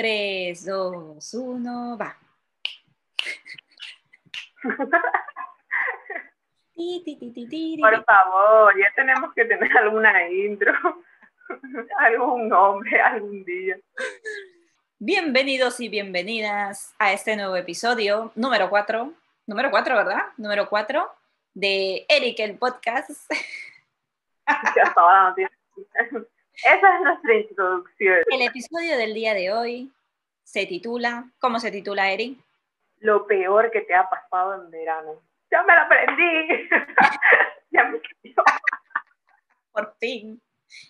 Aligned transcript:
3, 0.00 0.64
2, 0.64 1.34
1, 1.34 1.98
va. 1.98 2.16
Por 7.82 8.04
favor, 8.06 8.72
ya 8.78 8.90
tenemos 8.96 9.34
que 9.34 9.44
tener 9.44 9.76
alguna 9.76 10.26
intro, 10.30 10.72
algún 11.98 12.48
nombre, 12.48 12.98
algún 12.98 13.44
día. 13.44 13.76
Bienvenidos 14.98 15.78
y 15.80 15.90
bienvenidas 15.90 16.94
a 16.98 17.12
este 17.12 17.36
nuevo 17.36 17.56
episodio, 17.56 18.32
número 18.36 18.70
4, 18.70 19.12
número 19.48 19.70
4, 19.70 19.96
¿verdad? 19.96 20.22
Número 20.38 20.66
4 20.70 21.12
de 21.52 22.06
Eric, 22.08 22.40
el 22.40 22.56
podcast. 22.56 23.30
Esa 26.64 26.96
es 26.96 27.02
nuestra 27.02 27.34
introducción. 27.34 28.18
El 28.30 28.42
episodio 28.42 28.98
del 28.98 29.14
día 29.14 29.32
de 29.34 29.52
hoy 29.52 29.92
se 30.44 30.66
titula, 30.66 31.30
¿cómo 31.38 31.58
se 31.58 31.70
titula, 31.70 32.10
Eri? 32.10 32.38
Lo 32.98 33.26
peor 33.26 33.70
que 33.70 33.80
te 33.80 33.94
ha 33.94 34.08
pasado 34.10 34.62
en 34.62 34.70
verano. 34.70 35.22
Ya 35.50 35.62
me 35.62 35.74
lo 35.74 35.80
aprendí. 35.80 36.68
ya 37.70 37.84
me. 37.84 38.00
Por 39.72 39.94
fin. 39.98 40.40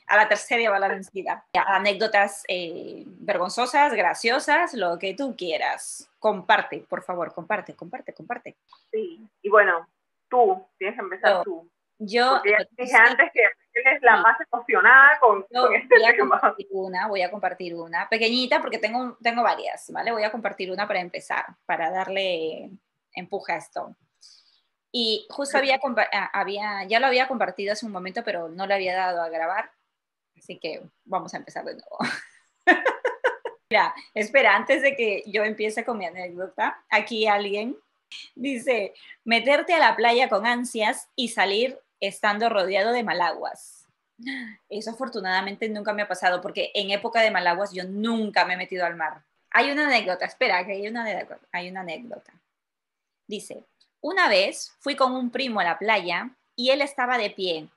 A 0.06 0.16
la 0.16 0.28
tercera 0.28 0.70
va 0.70 0.78
la 0.78 0.88
vencida. 0.88 1.46
Anécdotas 1.54 2.44
eh, 2.48 3.04
vergonzosas, 3.06 3.94
graciosas, 3.94 4.74
lo 4.74 4.98
que 4.98 5.14
tú 5.14 5.36
quieras. 5.36 6.10
Comparte, 6.18 6.84
por 6.88 7.02
favor, 7.02 7.32
comparte, 7.32 7.74
comparte, 7.74 8.12
comparte. 8.12 8.56
Sí, 8.90 9.26
y 9.40 9.48
bueno, 9.48 9.88
tú, 10.28 10.66
tienes 10.78 10.96
que 10.96 11.02
empezar 11.02 11.44
tú. 11.44 11.70
Yo 11.98 12.32
Porque 12.34 12.50
ya 12.50 12.66
dije 12.76 12.96
antes 12.96 13.30
que 13.32 13.42
eres 13.74 14.02
la 14.02 14.16
más 14.16 14.36
emocionada 14.40 15.18
con, 15.20 15.42
con 15.42 15.74
este 15.74 15.96
voy 15.96 16.04
a 16.04 16.12
tema. 16.12 16.40
compartir 16.40 16.66
una, 16.70 17.08
voy 17.08 17.22
a 17.22 17.30
compartir 17.30 17.74
una, 17.74 18.08
pequeñita 18.08 18.60
porque 18.60 18.78
tengo, 18.78 19.16
tengo 19.22 19.42
varias, 19.42 19.90
¿vale? 19.92 20.12
Voy 20.12 20.24
a 20.24 20.32
compartir 20.32 20.70
una 20.70 20.86
para 20.86 21.00
empezar, 21.00 21.44
para 21.66 21.90
darle 21.90 22.70
empuje 23.12 23.52
a 23.52 23.56
esto. 23.56 23.96
Y 24.92 25.26
justo 25.30 25.58
había, 25.58 25.78
ah, 26.12 26.30
había, 26.32 26.84
ya 26.84 26.98
lo 26.98 27.06
había 27.06 27.28
compartido 27.28 27.72
hace 27.72 27.86
un 27.86 27.92
momento, 27.92 28.24
pero 28.24 28.48
no 28.48 28.66
lo 28.66 28.74
había 28.74 28.96
dado 28.96 29.22
a 29.22 29.28
grabar, 29.28 29.70
así 30.36 30.58
que 30.58 30.82
vamos 31.04 31.32
a 31.32 31.36
empezar 31.36 31.64
de 31.64 31.74
nuevo. 31.74 31.98
Mira, 33.70 33.94
espera, 34.14 34.56
antes 34.56 34.82
de 34.82 34.96
que 34.96 35.22
yo 35.26 35.44
empiece 35.44 35.84
con 35.84 35.96
mi 35.96 36.06
anécdota, 36.06 36.84
aquí 36.90 37.28
alguien 37.28 37.76
dice, 38.34 38.94
meterte 39.22 39.74
a 39.74 39.78
la 39.78 39.94
playa 39.94 40.28
con 40.28 40.44
ansias 40.44 41.08
y 41.14 41.28
salir 41.28 41.78
estando 42.00 42.48
rodeado 42.48 42.92
de 42.92 43.04
malaguas. 43.04 43.86
Eso 44.68 44.90
afortunadamente 44.90 45.68
nunca 45.68 45.92
me 45.92 46.02
ha 46.02 46.08
pasado 46.08 46.40
porque 46.40 46.72
en 46.74 46.90
época 46.90 47.20
de 47.20 47.30
malaguas 47.30 47.72
yo 47.72 47.84
nunca 47.84 48.44
me 48.44 48.54
he 48.54 48.58
metido 48.58 48.84
al 48.84 48.96
mar. 48.96 49.22
Hay 49.50 49.70
una 49.70 49.86
anécdota, 49.86 50.26
espera, 50.26 50.64
que 50.66 50.72
hay 50.72 50.88
una 50.88 51.02
anécdota. 51.02 51.46
Hay 51.52 51.68
una 51.68 51.80
anécdota. 51.80 52.32
Dice, 53.26 53.64
una 54.00 54.28
vez 54.28 54.74
fui 54.80 54.96
con 54.96 55.12
un 55.12 55.30
primo 55.30 55.60
a 55.60 55.64
la 55.64 55.78
playa 55.78 56.30
y 56.56 56.70
él 56.70 56.82
estaba 56.82 57.18
de 57.18 57.30
pie 57.30 57.68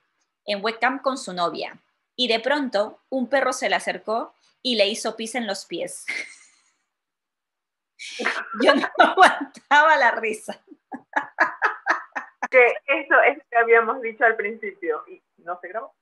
en 0.46 0.64
webcam 0.64 1.00
con 1.00 1.18
su 1.18 1.32
novia 1.32 1.78
y 2.16 2.28
de 2.28 2.40
pronto 2.40 3.00
un 3.08 3.28
perro 3.28 3.52
se 3.52 3.68
le 3.68 3.76
acercó 3.76 4.34
y 4.62 4.76
le 4.76 4.88
hizo 4.88 5.16
pis 5.16 5.34
en 5.34 5.46
los 5.46 5.64
pies. 5.64 6.04
Yo 8.62 8.74
no 8.74 8.88
aguantaba 8.98 9.96
la 9.96 10.10
risa. 10.12 10.60
Que 12.54 12.74
eso 12.86 13.20
es 13.22 13.36
lo 13.36 13.44
que 13.50 13.56
habíamos 13.58 14.00
dicho 14.00 14.24
al 14.24 14.36
principio 14.36 15.04
y 15.08 15.22
no 15.38 15.58
se 15.60 15.68
grabó 15.68 15.94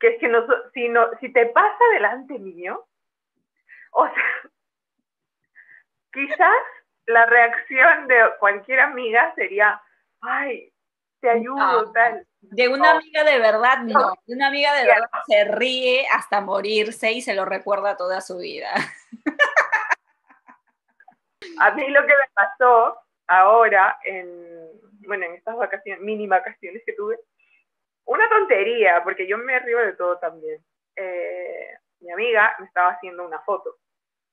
que 0.00 0.08
es 0.10 0.20
que 0.20 0.28
no, 0.28 0.46
si, 0.72 0.88
no, 0.88 1.08
si 1.20 1.32
te 1.32 1.46
pasa 1.46 1.84
delante 1.92 2.38
mío 2.38 2.86
o 3.92 4.04
sea 4.06 4.14
quizás 6.12 6.56
la 7.06 7.26
reacción 7.26 8.06
de 8.06 8.16
cualquier 8.38 8.80
amiga 8.80 9.34
sería 9.34 9.80
ay 10.20 10.72
te 11.20 11.30
ayudo 11.30 11.82
No. 11.82 11.92
tal 11.92 12.24
De 12.40 12.68
una 12.68 12.92
No. 12.92 12.98
amiga 12.98 13.24
de 13.24 13.38
verdad, 13.40 13.78
no. 13.78 14.12
De 14.26 14.34
una 14.36 14.46
amiga 14.46 14.72
de 14.74 14.86
verdad 14.86 15.08
se 15.26 15.44
ríe 15.44 16.06
hasta 16.12 16.40
morirse 16.40 17.10
y 17.10 17.20
se 17.22 17.34
lo 17.34 17.44
recuerda 17.44 17.96
toda 17.96 18.20
su 18.20 18.38
vida. 18.38 18.70
a 21.60 21.70
mí 21.72 21.88
lo 21.88 22.00
que 22.02 22.12
me 22.12 22.28
pasó 22.34 23.00
ahora 23.28 23.98
en 24.04 24.68
bueno 25.06 25.24
en 25.26 25.34
estas 25.34 25.56
vacaciones 25.56 26.02
mini 26.02 26.26
vacaciones 26.26 26.82
que 26.84 26.92
tuve 26.94 27.18
una 28.04 28.28
tontería 28.28 29.02
porque 29.04 29.26
yo 29.26 29.38
me 29.38 29.58
río 29.60 29.78
de 29.78 29.92
todo 29.94 30.18
también 30.18 30.64
Eh, 30.96 31.76
mi 32.00 32.10
amiga 32.10 32.56
me 32.58 32.66
estaba 32.66 32.90
haciendo 32.90 33.24
una 33.24 33.40
foto 33.40 33.76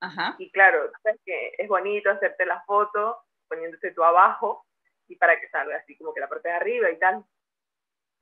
Ajá. 0.01 0.35
Y 0.37 0.51
claro, 0.51 0.91
sabes 1.01 1.19
que 1.25 1.53
es 1.57 1.67
bonito 1.67 2.09
hacerte 2.09 2.45
la 2.45 2.61
foto 2.61 3.23
poniéndote 3.47 3.91
tú 3.91 4.03
abajo 4.03 4.65
y 5.07 5.15
para 5.15 5.39
que 5.39 5.47
salga 5.49 5.77
así 5.77 5.97
como 5.97 6.13
que 6.13 6.19
la 6.19 6.29
parte 6.29 6.49
de 6.49 6.55
arriba 6.55 6.91
y 6.91 6.99
tal. 6.99 7.23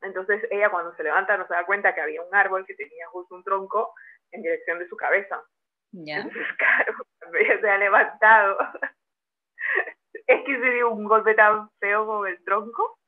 Entonces 0.02 0.46
ella 0.52 0.70
cuando 0.70 0.96
se 0.96 1.04
levanta 1.04 1.38
no 1.38 1.48
se 1.48 1.54
da 1.54 1.66
cuenta 1.66 1.96
que 1.96 2.02
había 2.02 2.22
un 2.22 2.34
árbol 2.36 2.66
que 2.66 2.76
tenía 2.76 3.08
justo 3.08 3.36
un 3.36 3.44
tronco 3.44 3.94
en 4.32 4.42
dirección 4.42 4.80
de 4.80 4.88
su 4.88 4.98
cabeza. 4.98 5.42
Ya. 5.92 6.18
Entonces, 6.18 6.48
claro, 6.58 6.94
cuando 7.20 7.38
ella 7.38 7.62
se 7.62 7.70
ha 7.70 7.78
levantado, 7.78 8.58
es 10.28 10.44
que 10.46 10.60
se 10.60 10.72
dio 10.72 10.92
un 10.92 11.06
golpe 11.06 11.34
tan 11.36 11.70
feo 11.80 12.06
con 12.06 12.28
el 12.28 12.44
tronco 12.44 13.00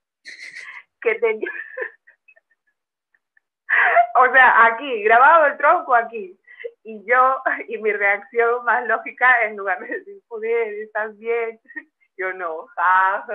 que 1.01 1.15
tenía... 1.15 1.49
o 4.15 4.31
sea, 4.31 4.65
aquí, 4.65 5.03
grabado 5.03 5.47
el 5.47 5.57
tronco 5.57 5.95
aquí. 5.95 6.39
Y 6.83 7.03
yo, 7.05 7.41
y 7.67 7.77
mi 7.79 7.91
reacción 7.91 8.63
más 8.65 8.85
lógica, 8.87 9.43
en 9.43 9.57
lugar 9.57 9.79
de 9.79 9.87
decir, 9.87 10.21
joder, 10.27 10.73
estás 10.75 11.17
bien, 11.17 11.59
yo 12.17 12.33
no, 12.33 12.67
ja, 12.67 13.25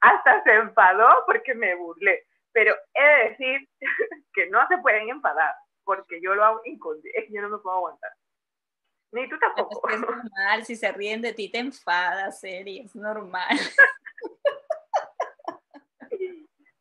hasta 0.00 0.42
se 0.44 0.54
enfadó 0.54 1.24
porque 1.26 1.54
me 1.54 1.74
burlé. 1.74 2.24
Pero 2.52 2.74
he 2.94 3.02
de 3.02 3.30
decir 3.30 3.68
que 4.34 4.48
no 4.50 4.66
se 4.68 4.78
pueden 4.78 5.08
enfadar, 5.08 5.54
porque 5.84 6.20
yo 6.20 6.34
lo 6.34 6.44
hago 6.44 6.60
inconsciente, 6.64 7.28
yo 7.30 7.42
no 7.42 7.50
me 7.50 7.58
puedo 7.58 7.76
aguantar. 7.76 8.10
Ni 9.12 9.28
tú 9.28 9.38
tampoco. 9.38 9.88
Es, 9.88 9.94
que 9.94 9.94
es 9.94 10.00
normal, 10.00 10.64
si 10.64 10.76
se 10.76 10.92
ríen 10.92 11.22
de 11.22 11.32
ti 11.32 11.48
te 11.48 11.58
enfadas, 11.58 12.42
Eri, 12.44 12.80
es 12.80 12.94
normal. 12.94 13.56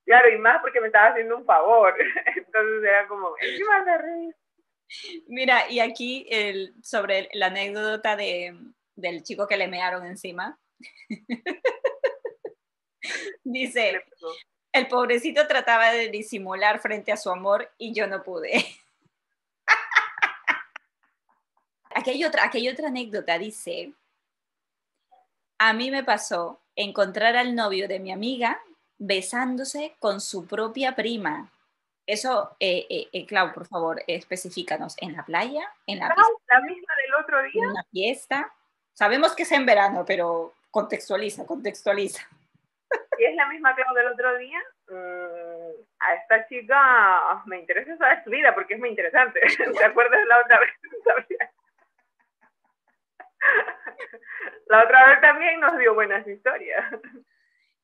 Claro, 0.06 0.30
y 0.30 0.38
más 0.38 0.62
porque 0.62 0.80
me 0.80 0.88
estaba 0.88 1.08
haciendo 1.10 1.38
un 1.38 1.46
favor. 1.46 1.96
Entonces 2.36 2.84
era 2.84 3.08
como, 3.08 3.36
encima 3.40 3.84
de 3.84 3.98
reír. 3.98 4.36
Mira, 5.28 5.70
y 5.70 5.80
aquí 5.80 6.28
el, 6.30 6.76
sobre 6.84 7.30
la 7.34 7.48
anécdota 7.48 8.16
de, 8.16 8.56
del 8.96 9.24
chico 9.24 9.48
que 9.48 9.58
le 9.58 9.68
mearon 9.68 10.06
encima. 10.06 10.60
Dice, 13.44 14.04
el 14.74 14.88
pobrecito 14.88 15.48
trataba 15.48 15.92
de 15.92 16.10
disimular 16.10 16.80
frente 16.80 17.12
a 17.12 17.18
su 17.18 17.32
amor 17.32 17.72
y 17.78 17.94
yo 17.94 18.08
no 18.08 18.24
pude. 18.24 18.64
Aquí 21.96 22.10
hay 22.10 22.26
otra, 22.26 22.44
aquí 22.44 22.58
hay 22.58 22.68
otra 22.68 22.90
anécdota, 22.90 23.40
dice, 23.40 23.94
a 25.58 25.72
mí 25.72 25.90
me 25.90 26.04
pasó 26.04 26.60
encontrar 26.76 27.38
al 27.38 27.56
novio 27.56 27.88
de 27.88 28.00
mi 28.00 28.12
amiga 28.12 28.62
besándose 28.98 29.96
con 30.00 30.20
su 30.20 30.46
propia 30.46 30.94
prima. 30.94 31.50
Eso, 32.06 32.58
eh, 32.60 32.86
eh, 32.90 33.08
eh, 33.14 33.26
Clau, 33.26 33.54
por 33.54 33.66
favor, 33.66 34.04
especifícanos, 34.08 34.96
¿en 35.00 35.14
la 35.14 35.24
playa? 35.24 35.72
¿En 35.88 36.00
la, 36.00 36.10
pista, 36.10 36.60
la 36.60 36.62
misma 36.62 36.94
del 37.02 37.24
otro 37.24 37.44
día. 37.44 37.64
en 37.64 37.70
una 37.70 37.84
fiesta? 37.86 38.54
Sabemos 38.92 39.34
que 39.34 39.44
es 39.44 39.52
en 39.54 39.66
verano, 39.66 40.04
pero 40.06 40.54
contextualiza, 40.72 41.46
contextualiza. 41.46 42.28
Si 43.18 43.24
es 43.24 43.36
la 43.36 43.48
misma 43.48 43.74
que 43.74 43.84
la 43.84 43.94
del 43.94 44.12
otro 44.12 44.38
día, 44.38 44.60
mm, 44.90 45.82
a 46.00 46.14
esta 46.16 46.46
chica 46.50 47.42
me 47.46 47.60
interesa 47.60 47.96
saber 47.96 48.22
su 48.26 48.30
vida 48.32 48.54
porque 48.54 48.74
es 48.74 48.82
muy 48.82 48.90
interesante. 48.90 49.40
¿Te 49.80 49.86
acuerdas 49.86 50.20
la 50.28 50.42
otra 50.42 50.60
vez? 50.60 50.72
La 54.68 54.84
otra 54.84 55.10
vez 55.10 55.22
también 55.22 55.60
nos 55.60 55.78
dio 55.78 55.94
buenas 55.94 56.28
historias. 56.28 56.84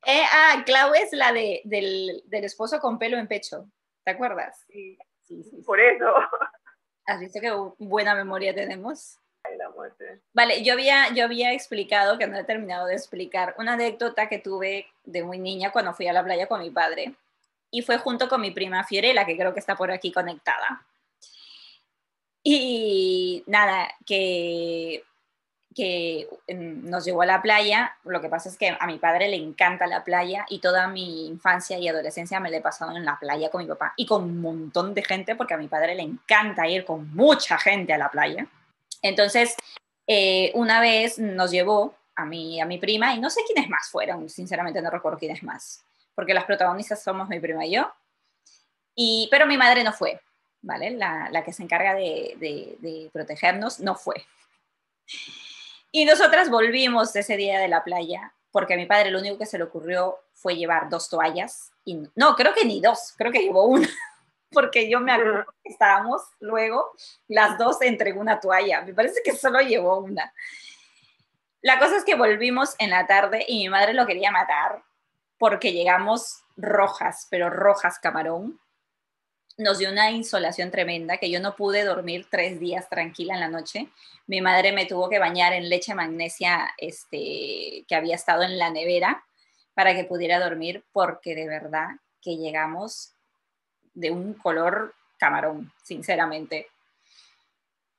Eh, 0.05 0.23
ah, 0.31 0.63
Clau 0.65 0.93
es 0.95 1.13
la 1.13 1.31
de, 1.31 1.61
del, 1.63 2.23
del 2.25 2.43
esposo 2.43 2.79
con 2.79 2.97
pelo 2.97 3.17
en 3.17 3.27
pecho, 3.27 3.67
¿te 4.03 4.11
acuerdas? 4.11 4.65
Sí, 4.67 4.97
sí, 5.21 5.43
sí. 5.43 5.61
por 5.63 5.79
eso, 5.79 6.11
¿Has 7.05 7.19
visto 7.19 7.39
qué 7.39 7.51
bu- 7.51 7.75
buena 7.77 8.15
memoria 8.15 8.53
tenemos? 8.55 9.19
ay, 9.43 9.57
la 9.57 9.69
muerte. 9.69 10.21
Vale, 10.33 10.63
yo 10.63 10.73
había, 10.73 11.09
yo 11.13 11.23
había 11.25 11.53
explicado, 11.53 12.17
que 12.17 12.25
no 12.27 12.37
he 12.37 12.43
terminado 12.43 12.87
de 12.87 12.93
explicar, 12.95 13.53
una 13.59 13.73
anécdota 13.73 14.27
que 14.27 14.39
tuve 14.39 14.87
de 15.03 15.23
muy 15.23 15.37
niña 15.39 15.71
cuando 15.71 15.93
fui 15.93 16.07
a 16.07 16.13
la 16.13 16.23
playa 16.23 16.47
con 16.47 16.61
mi 16.61 16.71
padre. 16.71 17.13
Y 17.69 17.81
fue 17.83 17.97
junto 17.99 18.27
con 18.27 18.41
mi 18.41 18.51
prima 18.51 18.83
Fiorella, 18.83 19.25
que 19.25 19.37
creo 19.37 19.53
que 19.53 19.59
está 19.59 19.75
por 19.75 19.91
aquí 19.91 20.11
conectada. 20.11 20.85
Y 22.43 23.43
nada, 23.47 23.87
que, 24.05 25.03
que 25.75 26.27
mm, 26.47 26.89
nos 26.89 27.05
llevó 27.05 27.21
a 27.21 27.25
la 27.25 27.41
playa. 27.41 27.95
Lo 28.03 28.21
que 28.21 28.29
pasa 28.29 28.49
es 28.49 28.57
que 28.57 28.75
a 28.77 28.87
mi 28.87 28.97
padre 28.99 29.27
le 29.29 29.37
encanta 29.37 29.87
la 29.87 30.03
playa 30.03 30.45
y 30.49 30.59
toda 30.59 30.87
mi 30.87 31.27
infancia 31.27 31.77
y 31.77 31.87
adolescencia 31.87 32.39
me 32.39 32.49
la 32.49 32.57
he 32.57 32.61
pasado 32.61 32.95
en 32.95 33.05
la 33.05 33.17
playa 33.19 33.49
con 33.49 33.61
mi 33.61 33.67
papá 33.67 33.93
y 33.97 34.05
con 34.05 34.23
un 34.23 34.41
montón 34.41 34.93
de 34.93 35.03
gente, 35.03 35.35
porque 35.35 35.53
a 35.53 35.57
mi 35.57 35.67
padre 35.67 35.95
le 35.95 36.03
encanta 36.03 36.67
ir 36.67 36.85
con 36.85 37.13
mucha 37.15 37.57
gente 37.57 37.93
a 37.93 37.97
la 37.97 38.09
playa. 38.09 38.47
Entonces, 39.01 39.55
eh, 40.07 40.51
una 40.55 40.81
vez 40.81 41.17
nos 41.19 41.51
llevó 41.51 41.95
a 42.15 42.25
mi, 42.25 42.59
a 42.61 42.65
mi 42.65 42.77
prima 42.77 43.13
y 43.13 43.19
no 43.19 43.29
sé 43.29 43.41
quiénes 43.45 43.69
más 43.69 43.89
fueron, 43.89 44.29
sinceramente 44.29 44.81
no 44.81 44.89
recuerdo 44.89 45.17
quiénes 45.17 45.43
más, 45.43 45.83
porque 46.15 46.33
las 46.33 46.45
protagonistas 46.45 47.01
somos 47.03 47.29
mi 47.29 47.39
prima 47.39 47.65
y 47.65 47.71
yo. 47.71 47.91
Y, 48.95 49.27
pero 49.31 49.45
mi 49.45 49.57
madre 49.57 49.83
no 49.83 49.93
fue, 49.93 50.19
¿vale? 50.61 50.91
La, 50.91 51.29
la 51.31 51.43
que 51.43 51.53
se 51.53 51.63
encarga 51.63 51.95
de, 51.95 52.35
de, 52.39 52.75
de, 52.79 53.09
protegernos 53.11 53.79
no 53.79 53.95
fue. 53.95 54.25
Y 55.91 56.05
nosotras 56.05 56.49
volvimos 56.49 57.15
ese 57.15 57.35
día 57.35 57.59
de 57.59 57.67
la 57.67 57.83
playa, 57.83 58.33
porque 58.51 58.75
a 58.75 58.77
mi 58.77 58.85
padre 58.85 59.11
lo 59.11 59.19
único 59.19 59.37
que 59.37 59.45
se 59.45 59.57
le 59.57 59.65
ocurrió 59.65 60.19
fue 60.33 60.55
llevar 60.55 60.89
dos 60.89 61.09
toallas. 61.09 61.71
Y, 61.83 62.01
no, 62.15 62.35
creo 62.35 62.53
que 62.53 62.65
ni 62.65 62.79
dos, 62.79 63.13
creo 63.17 63.31
que 63.31 63.41
llevó 63.41 63.65
una, 63.65 63.87
porque 64.51 64.89
yo 64.89 64.99
me 64.99 65.11
acuerdo 65.11 65.45
que 65.63 65.71
estábamos 65.71 66.21
luego 66.39 66.91
las 67.27 67.57
dos 67.57 67.81
entre 67.81 68.13
una 68.13 68.39
toalla. 68.39 68.81
Me 68.83 68.93
parece 68.93 69.21
que 69.23 69.35
solo 69.35 69.59
llevó 69.59 69.99
una. 69.99 70.33
La 71.61 71.77
cosa 71.77 71.97
es 71.97 72.03
que 72.03 72.15
volvimos 72.15 72.75
en 72.79 72.89
la 72.89 73.05
tarde 73.05 73.45
y 73.47 73.59
mi 73.59 73.69
madre 73.69 73.93
lo 73.93 74.07
quería 74.07 74.31
matar 74.31 74.83
porque 75.37 75.73
llegamos 75.73 76.43
rojas, 76.55 77.27
pero 77.29 77.49
rojas 77.49 77.99
camarón. 77.99 78.59
Nos 79.61 79.77
dio 79.77 79.91
una 79.91 80.09
insolación 80.09 80.71
tremenda 80.71 81.17
que 81.17 81.29
yo 81.29 81.39
no 81.39 81.55
pude 81.55 81.83
dormir 81.83 82.25
tres 82.31 82.59
días 82.59 82.89
tranquila 82.89 83.35
en 83.35 83.41
la 83.41 83.47
noche. 83.47 83.89
Mi 84.25 84.41
madre 84.41 84.71
me 84.71 84.87
tuvo 84.87 85.07
que 85.07 85.19
bañar 85.19 85.53
en 85.53 85.69
leche 85.69 85.93
magnesia 85.93 86.73
este, 86.79 87.85
que 87.87 87.95
había 87.95 88.15
estado 88.15 88.41
en 88.41 88.57
la 88.57 88.71
nevera 88.71 89.23
para 89.75 89.93
que 89.93 90.03
pudiera 90.03 90.39
dormir 90.39 90.83
porque 90.91 91.35
de 91.35 91.47
verdad 91.47 91.89
que 92.23 92.37
llegamos 92.37 93.13
de 93.93 94.09
un 94.09 94.33
color 94.33 94.95
camarón, 95.19 95.71
sinceramente. 95.83 96.67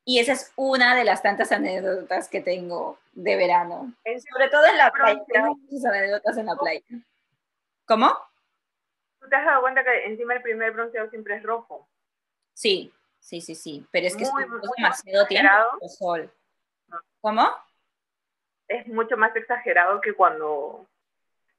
Y 0.05 0.19
esa 0.19 0.33
es 0.33 0.51
una 0.57 0.97
de 0.97 1.05
las 1.05 1.23
tantas 1.23 1.53
anécdotas 1.53 2.29
que 2.29 2.41
tengo 2.41 2.99
de 3.13 3.37
verano. 3.37 3.95
Sobre 4.05 4.49
todo 4.49 4.67
en 4.67 4.79
la 4.79 4.91
playa. 4.91 5.23
Tengo 5.29 5.55
muchas 5.55 5.85
anécdotas 5.85 6.37
en 6.39 6.47
la 6.47 6.57
playa. 6.57 6.83
¿Cómo? 7.85 8.32
¿Tú 9.23 9.29
te 9.29 9.37
has 9.37 9.45
dado 9.45 9.61
cuenta 9.61 9.85
que 9.85 10.07
encima 10.07 10.35
el 10.35 10.43
primer 10.43 10.73
bronceado 10.73 11.09
siempre 11.09 11.37
es 11.37 11.45
rojo? 11.45 11.89
Sí, 12.55 12.93
sí, 13.21 13.41
sí, 13.41 13.55
sí. 13.55 13.87
Pero 13.93 14.09
es 14.09 14.17
que 14.17 14.25
es 14.25 14.33
demasiado 14.77 15.27
tiempo 15.29 15.53
el 15.81 15.89
sol. 15.89 16.35
¿Cómo? 17.21 17.49
Es 18.67 18.89
mucho 18.89 19.17
más 19.17 19.35
exagerado 19.37 20.01
que 20.01 20.13
cuando 20.15 20.89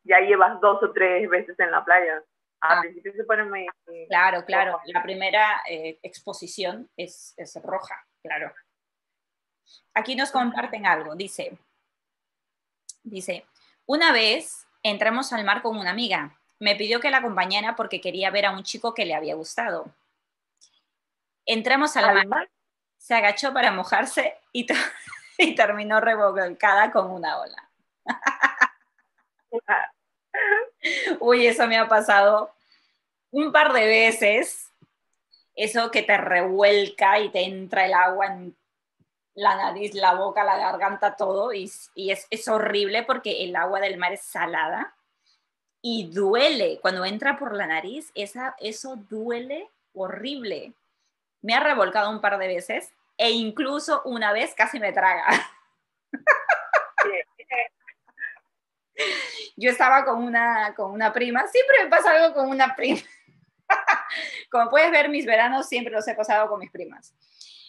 ya 0.03 0.19
llevas 0.19 0.59
dos 0.59 0.83
o 0.83 0.91
tres 0.91 1.29
veces 1.29 1.57
en 1.57 1.71
la 1.71 1.85
playa. 1.85 2.21
Al 2.59 2.77
ah. 2.77 2.81
principio 2.81 3.13
se 3.13 3.23
pone 3.23 3.45
muy... 3.45 3.65
Claro, 4.09 4.43
claro. 4.43 4.81
La 4.87 5.01
primera 5.01 5.61
eh, 5.69 5.99
exposición 6.03 6.89
es, 6.97 7.33
es 7.37 7.55
roja. 7.63 7.95
Claro. 8.21 8.53
Aquí 9.93 10.15
nos 10.15 10.31
comparten 10.31 10.85
algo. 10.85 11.15
Dice, 11.15 11.57
dice, 13.03 13.45
una 13.85 14.11
vez 14.11 14.67
entramos 14.81 15.31
al 15.31 15.45
mar 15.45 15.61
con 15.61 15.77
una 15.77 15.91
amiga. 15.91 16.37
Me 16.63 16.77
pidió 16.77 17.01
que 17.01 17.11
la 17.11 17.17
acompañara 17.17 17.75
porque 17.75 17.99
quería 17.99 18.31
ver 18.31 18.45
a 18.45 18.51
un 18.51 18.63
chico 18.63 18.93
que 18.93 19.05
le 19.05 19.13
había 19.13 19.35
gustado. 19.35 19.85
Entramos 21.45 21.97
al, 21.97 22.25
mar, 22.25 22.49
se 22.97 23.13
agachó 23.13 23.51
para 23.51 23.69
mojarse 23.71 24.37
y, 24.53 24.65
y 25.37 25.55
terminó 25.55 25.99
revolcada 25.99 26.89
con 26.89 27.11
una 27.11 27.41
ola. 27.41 27.69
Uy, 31.19 31.47
eso 31.47 31.67
me 31.67 31.77
ha 31.77 31.89
pasado 31.89 32.53
un 33.31 33.51
par 33.51 33.73
de 33.73 33.85
veces 33.85 34.71
eso 35.55 35.91
que 35.91 36.01
te 36.01 36.17
revuelca 36.17 37.19
y 37.19 37.29
te 37.29 37.43
entra 37.43 37.85
el 37.85 37.93
agua 37.93 38.27
en 38.27 38.55
la 39.35 39.57
nariz, 39.57 39.93
la 39.95 40.13
boca, 40.13 40.45
la 40.45 40.57
garganta, 40.57 41.17
todo, 41.17 41.51
y, 41.51 41.69
es, 41.95 42.47
horrible 42.47 43.03
porque 43.03 43.43
el 43.43 43.53
agua 43.57 43.81
del 43.81 43.97
mar 43.97 44.13
es 44.13 44.21
salada 44.21 44.95
y 45.83 46.09
duele. 46.09 46.79
Cuando 46.81 47.05
entra 47.05 47.37
por 47.37 47.55
la 47.55 47.67
nariz, 47.67 48.11
esa, 48.15 48.55
eso 48.59 48.95
duele 48.95 49.69
horrible. 49.93 50.73
Me 51.41 51.53
ha 51.53 51.59
revolcado 51.59 52.09
un 52.09 52.21
par 52.21 52.39
de 52.39 52.47
veces 52.47 52.91
e 53.17 53.29
incluso 53.29 54.01
una 54.05 54.33
vez 54.33 54.55
casi 54.55 54.79
me 54.79 54.91
traga. 54.93 55.27
Yo 59.55 59.69
estaba 59.69 60.05
con 60.05 60.23
una, 60.23 60.73
con 60.75 60.91
una 60.91 61.13
prima, 61.13 61.45
siempre 61.47 61.83
me 61.83 61.89
pasa 61.89 62.11
algo 62.11 62.33
con 62.33 62.49
una 62.49 62.75
prima. 62.75 63.01
Como 64.49 64.69
puedes 64.69 64.89
ver, 64.91 65.09
mis 65.09 65.25
veranos 65.25 65.67
siempre 65.67 65.93
los 65.93 66.07
he 66.07 66.15
pasado 66.15 66.47
con 66.47 66.59
mis 66.59 66.71
primas. 66.71 67.13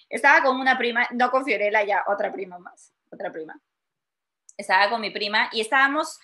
Estaba 0.09 0.43
con 0.43 0.61
una 0.61 0.79
prima, 0.79 1.09
no 1.11 1.31
con 1.31 1.45
Fiorella, 1.45 1.83
ya 1.83 2.05
otra 2.07 2.33
prima 2.33 2.59
más, 2.59 2.93
otra 3.11 3.33
prima. 3.33 3.59
Estaba 4.57 4.89
con 4.89 5.01
mi 5.01 5.11
prima 5.11 5.49
y 5.53 5.61
estábamos, 5.61 6.21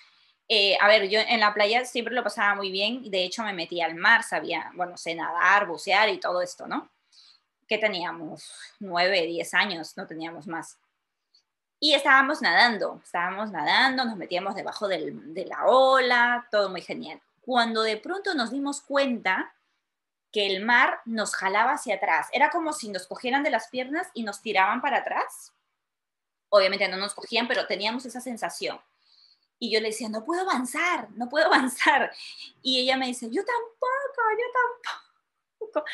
eh, 0.53 0.77
a 0.81 0.89
ver, 0.89 1.09
yo 1.09 1.21
en 1.21 1.39
la 1.39 1.55
playa 1.55 1.85
siempre 1.85 2.13
lo 2.13 2.25
pasaba 2.25 2.57
muy 2.57 2.73
bien, 2.73 3.09
de 3.09 3.23
hecho 3.23 3.45
me 3.45 3.53
metí 3.53 3.81
al 3.81 3.95
mar, 3.95 4.25
sabía, 4.25 4.73
bueno, 4.75 4.97
sé 4.97 5.15
nadar, 5.15 5.69
bucear 5.69 6.09
y 6.09 6.19
todo 6.19 6.43
esto, 6.43 6.67
¿no? 6.67 6.91
Que 7.69 7.79
teníamos 7.79 8.53
nueve, 8.81 9.23
diez 9.27 9.55
años, 9.55 9.97
no 9.97 10.09
teníamos 10.09 10.49
más. 10.49 10.77
Y 11.79 11.95
estábamos 11.95 12.43
nadando, 12.43 13.01
estábamos 13.05 13.53
nadando, 13.53 14.05
nos 14.05 14.17
metíamos 14.17 14.57
debajo 14.57 14.89
del, 14.89 15.33
de 15.33 15.47
la 15.47 15.67
ola, 15.67 16.49
todo 16.51 16.69
muy 16.69 16.83
genial. 16.83 17.23
Cuando 17.43 17.83
de 17.83 17.97
pronto 17.97 18.35
nos 18.35 18.51
dimos 18.51 18.81
cuenta 18.81 19.55
que 20.33 20.49
el 20.49 20.65
mar 20.65 21.01
nos 21.05 21.37
jalaba 21.37 21.75
hacia 21.75 21.95
atrás. 21.95 22.27
Era 22.33 22.51
como 22.51 22.73
si 22.73 22.89
nos 22.89 23.07
cogieran 23.07 23.45
de 23.45 23.51
las 23.51 23.69
piernas 23.69 24.09
y 24.15 24.25
nos 24.25 24.43
tiraban 24.43 24.81
para 24.81 24.99
atrás. 24.99 25.53
Obviamente 26.49 26.89
no 26.89 26.97
nos 26.97 27.15
cogían, 27.15 27.47
pero 27.47 27.69
teníamos 27.69 28.05
esa 28.05 28.21
sensación. 28.21 28.81
Y 29.61 29.71
yo 29.71 29.79
le 29.81 29.89
decía, 29.89 30.09
no 30.09 30.25
puedo 30.25 30.43
avanzar, 30.43 31.09
no 31.13 31.29
puedo 31.29 31.47
avanzar. 31.53 32.11
Y 32.63 32.81
ella 32.81 32.97
me 32.97 33.07
dice, 33.07 33.27
yo 33.31 33.45
tampoco, 33.45 34.23
yo 34.33 34.47
tampoco. 35.63 35.85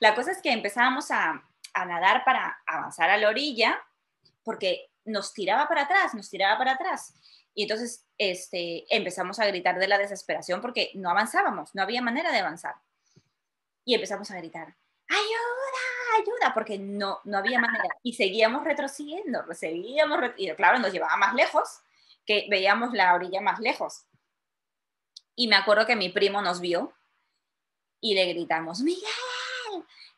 La 0.00 0.14
cosa 0.14 0.32
es 0.32 0.42
que 0.42 0.52
empezábamos 0.52 1.10
a, 1.10 1.48
a 1.72 1.84
nadar 1.86 2.24
para 2.24 2.60
avanzar 2.66 3.08
a 3.08 3.16
la 3.16 3.28
orilla, 3.28 3.82
porque 4.44 4.90
nos 5.04 5.32
tiraba 5.32 5.66
para 5.66 5.82
atrás, 5.82 6.12
nos 6.12 6.28
tiraba 6.28 6.58
para 6.58 6.72
atrás. 6.72 7.14
Y 7.54 7.62
entonces 7.62 8.04
este, 8.18 8.84
empezamos 8.94 9.38
a 9.38 9.46
gritar 9.46 9.78
de 9.78 9.88
la 9.88 9.98
desesperación 9.98 10.60
porque 10.60 10.90
no 10.94 11.08
avanzábamos, 11.08 11.74
no 11.74 11.82
había 11.82 12.02
manera 12.02 12.30
de 12.30 12.40
avanzar 12.40 12.74
y 13.84 13.94
empezamos 13.94 14.30
a 14.30 14.36
gritar, 14.36 14.76
ayuda, 15.08 16.20
ayuda, 16.20 16.54
porque 16.54 16.78
no, 16.78 17.20
no 17.24 17.38
había 17.38 17.58
manera. 17.58 17.84
Y 18.02 18.14
seguíamos 18.14 18.64
retrocediendo, 18.64 19.44
seguíamos, 19.52 20.20
y 20.36 20.50
claro, 20.52 20.78
nos 20.78 20.92
llevaba 20.92 21.16
más 21.16 21.34
lejos, 21.34 21.80
que 22.26 22.46
veíamos 22.50 22.92
la 22.92 23.14
orilla 23.14 23.40
más 23.40 23.58
lejos. 23.60 24.04
Y 25.34 25.48
me 25.48 25.56
acuerdo 25.56 25.86
que 25.86 25.96
mi 25.96 26.08
primo 26.08 26.42
nos 26.42 26.60
vio 26.60 26.92
y 28.00 28.14
le 28.14 28.26
gritamos, 28.26 28.80
Miguel, 28.80 29.08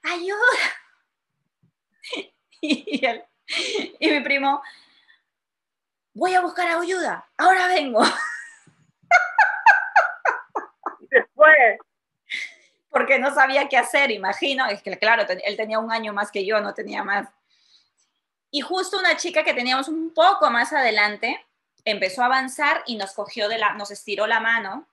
ayuda. 0.03 0.37
y, 2.61 3.07
y 3.99 4.11
mi 4.11 4.21
primo, 4.21 4.63
voy 6.15 6.35
a 6.35 6.41
buscar 6.41 6.69
ayuda, 6.69 7.29
ahora 7.37 7.69
vengo. 7.69 8.03
Después 11.11 11.79
porque 12.95 13.19
no 13.19 13.35
sabía 13.35 13.69
qué 13.69 13.77
hacer, 13.77 14.13
imagino, 14.13 14.67
es 14.67 14.81
que 14.81 14.97
claro, 14.97 15.27
él 15.29 15.57
tenía 15.57 15.81
un 15.81 15.91
año 15.91 16.13
más 16.13 16.31
que 16.31 16.47
yo, 16.47 16.61
no 16.61 16.75
tenía 16.75 17.03
más. 17.03 17.29
Y 18.53 18.61
justo 18.61 19.01
una 19.01 19.17
chica 19.17 19.43
que 19.43 19.53
teníamos 19.53 19.89
un 19.89 20.15
poco 20.15 20.49
más 20.49 20.73
adelante 20.73 21.45
empezó 21.85 22.23
a 22.23 22.27
avanzar 22.27 22.83
y 22.87 22.97
nos 22.97 23.13
cogió 23.13 23.49
de 23.49 23.59
la, 23.59 23.75
nos 23.75 23.91
estiró 23.91 24.27
la 24.27 24.41
mano 24.41 24.87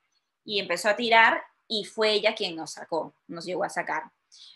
y 0.43 0.59
empezó 0.59 0.89
a 0.89 0.95
tirar 0.95 1.43
y 1.67 1.85
fue 1.85 2.11
ella 2.11 2.35
quien 2.35 2.55
nos 2.55 2.71
sacó, 2.71 3.13
nos 3.27 3.45
llegó 3.45 3.63
a 3.63 3.69
sacar. 3.69 4.11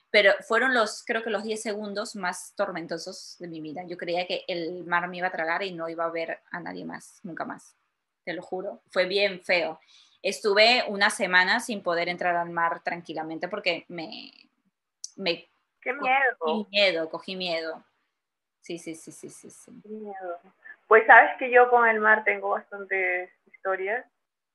Pero 0.10 0.34
fueron 0.48 0.74
los, 0.74 1.04
creo 1.06 1.24
que 1.24 1.30
los 1.30 1.44
10 1.44 1.62
segundos 1.62 2.16
más 2.16 2.54
tormentosos 2.56 3.36
de 3.40 3.48
mi 3.48 3.60
vida. 3.60 3.84
Yo 3.86 3.98
creía 3.98 4.26
que 4.26 4.46
el 4.48 4.86
mar 4.86 5.08
me 5.08 5.18
iba 5.18 5.28
a 5.28 5.32
tragar 5.32 5.64
y 5.64 5.74
no 5.74 5.90
iba 5.90 6.06
a 6.06 6.10
ver 6.10 6.40
a 6.52 6.60
nadie 6.60 6.86
más, 6.86 7.20
nunca 7.24 7.44
más. 7.46 7.76
Te 8.24 8.34
lo 8.34 8.42
juro. 8.42 8.82
Fue 8.90 9.06
bien 9.06 9.42
feo 9.42 9.80
estuve 10.26 10.84
una 10.88 11.12
semana 11.12 11.60
sin 11.60 11.84
poder 11.84 12.10
entrar 12.10 12.36
al 12.36 12.50
mar 12.50 12.82
tranquilamente 12.84 13.48
porque 13.48 13.86
me... 13.90 14.32
me 15.16 15.48
¡Qué 15.80 15.94
miedo! 15.94 16.36
Cogí 16.40 16.68
miedo, 16.72 17.10
cogí 17.10 17.36
miedo. 17.36 17.84
Sí, 18.60 18.80
sí, 18.80 18.96
sí, 18.96 19.12
sí, 19.12 19.30
sí. 19.30 19.52
sí. 19.52 19.72
Miedo. 19.84 20.40
Pues 20.88 21.06
sabes 21.08 21.32
que 21.38 21.50
yo 21.50 21.70
con 21.70 21.88
el 21.88 22.00
mar 22.00 22.24
tengo 22.24 22.50
bastantes 22.50 23.32
historias 23.46 24.06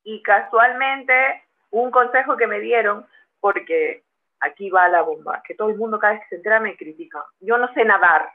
y 0.04 0.22
casualmente 0.22 1.42
un 1.70 1.90
consejo 1.90 2.36
que 2.36 2.46
me 2.46 2.60
dieron, 2.60 3.06
porque 3.40 4.04
aquí 4.40 4.70
va 4.70 4.88
la 4.88 5.02
bomba, 5.02 5.42
que 5.46 5.54
todo 5.54 5.70
el 5.70 5.76
mundo 5.76 5.98
cada 5.98 6.14
vez 6.14 6.22
que 6.22 6.28
se 6.30 6.36
entera 6.36 6.60
me 6.60 6.76
critica. 6.76 7.24
Yo 7.40 7.58
no 7.58 7.72
sé 7.74 7.84
nadar, 7.84 8.30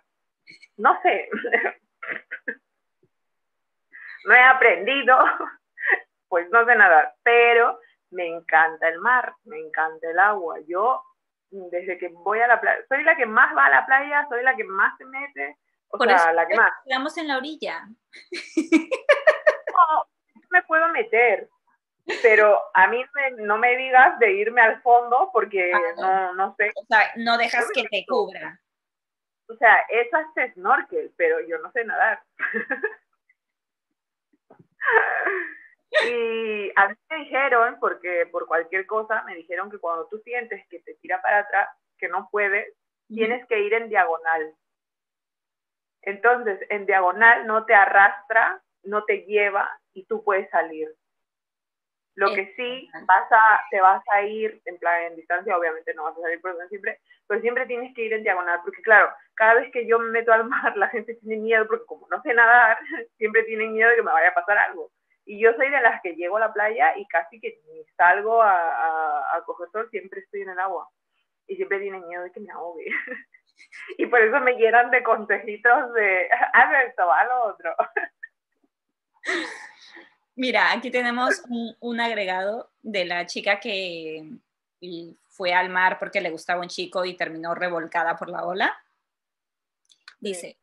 no 0.77 0.99
sé, 1.01 1.29
no 4.25 4.33
he 4.33 4.41
aprendido, 4.41 5.17
pues 6.27 6.49
no 6.51 6.65
sé 6.65 6.75
nadar, 6.75 7.13
pero 7.23 7.79
me 8.11 8.27
encanta 8.27 8.87
el 8.87 8.99
mar, 8.99 9.33
me 9.45 9.59
encanta 9.59 10.09
el 10.09 10.19
agua. 10.19 10.57
Yo, 10.67 11.01
desde 11.49 11.97
que 11.97 12.09
voy 12.09 12.39
a 12.39 12.47
la 12.47 12.61
playa, 12.61 12.79
soy 12.87 13.03
la 13.03 13.15
que 13.15 13.25
más 13.25 13.55
va 13.55 13.65
a 13.65 13.69
la 13.69 13.85
playa, 13.85 14.25
soy 14.29 14.43
la 14.43 14.55
que 14.55 14.63
más 14.63 14.97
se 14.97 15.05
mete, 15.05 15.57
O 15.89 16.03
sea, 16.03 16.33
la 16.33 16.47
que 16.47 16.55
más. 16.55 16.71
Quedamos 16.85 17.17
en 17.17 17.27
la 17.27 17.37
orilla. 17.37 17.87
No, 19.75 20.05
me 20.49 20.63
puedo 20.63 20.87
meter, 20.89 21.49
pero 22.21 22.61
a 22.73 22.87
mí 22.87 23.03
no 23.37 23.57
me 23.57 23.75
digas 23.77 24.17
de 24.19 24.31
irme 24.33 24.61
al 24.61 24.81
fondo 24.81 25.29
porque 25.33 25.71
ah, 25.73 25.79
no, 25.97 26.33
no 26.35 26.55
sé. 26.57 26.71
O 26.75 26.85
sea, 26.85 27.11
no 27.17 27.37
dejas 27.37 27.67
que 27.73 27.83
te 27.83 28.05
cubra. 28.07 28.59
O 29.47 29.55
sea, 29.55 29.75
eso 29.89 30.17
es 30.35 30.53
snorkel, 30.53 31.13
pero 31.17 31.39
yo 31.47 31.59
no 31.59 31.71
sé 31.71 31.85
nadar. 31.85 32.23
y 36.07 36.71
a 36.75 36.89
mí 36.89 36.95
me 37.09 37.17
dijeron, 37.17 37.77
porque 37.79 38.27
por 38.31 38.47
cualquier 38.47 38.85
cosa, 38.87 39.23
me 39.23 39.35
dijeron 39.35 39.69
que 39.69 39.77
cuando 39.77 40.07
tú 40.07 40.17
sientes 40.19 40.65
que 40.69 40.79
te 40.79 40.95
tira 40.95 41.21
para 41.21 41.39
atrás, 41.39 41.69
que 41.97 42.07
no 42.07 42.27
puedes, 42.31 42.73
tienes 43.07 43.45
que 43.47 43.59
ir 43.61 43.73
en 43.73 43.89
diagonal. 43.89 44.55
Entonces, 46.05 46.59
en 46.69 46.85
diagonal 46.85 47.45
no 47.47 47.65
te 47.65 47.73
arrastra, 47.73 48.61
no 48.83 49.03
te 49.05 49.25
lleva 49.25 49.69
y 49.93 50.05
tú 50.05 50.23
puedes 50.23 50.49
salir. 50.49 50.89
Lo 52.15 52.33
que 52.33 52.53
sí 52.55 52.89
vas 53.05 53.29
a, 53.29 53.61
te 53.69 53.81
vas 53.81 54.01
a 54.13 54.21
ir 54.21 54.61
en 54.63 54.77
plan 54.77 55.03
en 55.03 55.17
distancia, 55.17 55.57
obviamente 55.57 55.93
no 55.93 56.03
vas 56.03 56.17
a 56.17 56.21
salir 56.21 56.39
por 56.39 56.55
siempre, 56.69 57.01
pero 57.27 57.41
siempre 57.41 57.65
tienes 57.65 57.93
que 57.93 58.03
ir 58.03 58.13
en 58.13 58.23
diagonal, 58.23 58.61
porque 58.63 58.81
claro, 58.81 59.09
cada 59.33 59.55
vez 59.55 59.69
que 59.73 59.85
yo 59.85 59.99
me 59.99 60.11
meto 60.11 60.31
al 60.31 60.45
mar, 60.45 60.77
la 60.77 60.87
gente 60.89 61.15
tiene 61.15 61.41
miedo, 61.41 61.67
porque 61.67 61.85
como 61.85 62.07
no 62.09 62.21
sé 62.21 62.33
nadar, 62.33 62.77
siempre 63.17 63.43
tienen 63.43 63.73
miedo 63.73 63.89
de 63.89 63.97
que 63.97 64.03
me 64.03 64.13
vaya 64.13 64.29
a 64.29 64.33
pasar 64.33 64.57
algo. 64.57 64.91
Y 65.25 65.41
yo 65.41 65.51
soy 65.55 65.69
de 65.69 65.81
las 65.81 66.01
que 66.01 66.15
llego 66.15 66.37
a 66.37 66.41
la 66.41 66.53
playa 66.53 66.95
y 66.97 67.05
casi 67.07 67.41
que 67.41 67.59
ni 67.67 67.83
salgo 67.97 68.41
a, 68.41 68.53
a, 68.53 69.35
a 69.35 69.41
coger 69.43 69.67
sol, 69.71 69.89
siempre 69.89 70.21
estoy 70.21 70.43
en 70.43 70.51
el 70.51 70.59
agua. 70.59 70.87
Y 71.47 71.55
siempre 71.55 71.79
tienen 71.79 72.07
miedo 72.07 72.23
de 72.23 72.31
que 72.31 72.39
me 72.39 72.51
ahogue. 72.51 72.85
y 73.97 74.05
por 74.07 74.21
eso 74.21 74.39
me 74.39 74.53
llenan 74.53 74.91
de 74.91 75.03
consejitos 75.03 75.93
de, 75.93 76.29
haz 76.53 76.87
esto, 76.87 77.11
haz 77.11 77.27
lo 77.27 77.43
otro. 77.45 77.75
Mira, 80.35 80.71
aquí 80.73 80.91
tenemos 80.91 81.43
un, 81.79 81.99
agregado 81.99 82.69
de 82.81 83.05
la 83.05 83.25
chica 83.25 83.59
que 83.59 84.21
fue 85.29 85.53
al 85.53 85.69
mar 85.69 85.97
porque 85.97 86.19
le 86.19 86.29
gustaba 86.29 86.61
un 86.61 86.67
chico 86.67 87.05
y 87.05 87.15
terminó 87.15 87.55
revolcada 87.55 88.17
por 88.17 88.29
la 88.29 88.43
ola. 88.43 88.77
Dice, 90.19 90.57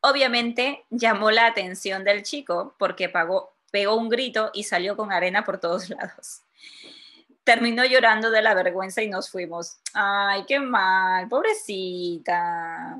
obviamente 0.00 0.84
llamó 0.88 1.30
la 1.30 1.46
atención 1.46 2.04
del 2.04 2.22
chico 2.22 2.74
porque 2.78 3.08
pagó, 3.08 3.54
pegó 3.70 3.96
un 3.96 4.08
grito 4.08 4.50
y 4.54 4.64
salió 4.64 4.96
con 4.96 5.12
arena 5.12 5.44
por 5.44 5.58
todos 5.58 5.90
lados. 5.90 6.42
Terminó 7.48 7.82
llorando 7.86 8.30
de 8.30 8.42
la 8.42 8.52
vergüenza 8.52 9.00
y 9.00 9.08
nos 9.08 9.30
fuimos. 9.30 9.80
Ay, 9.94 10.44
qué 10.46 10.60
mal, 10.60 11.28
pobrecita 11.28 12.98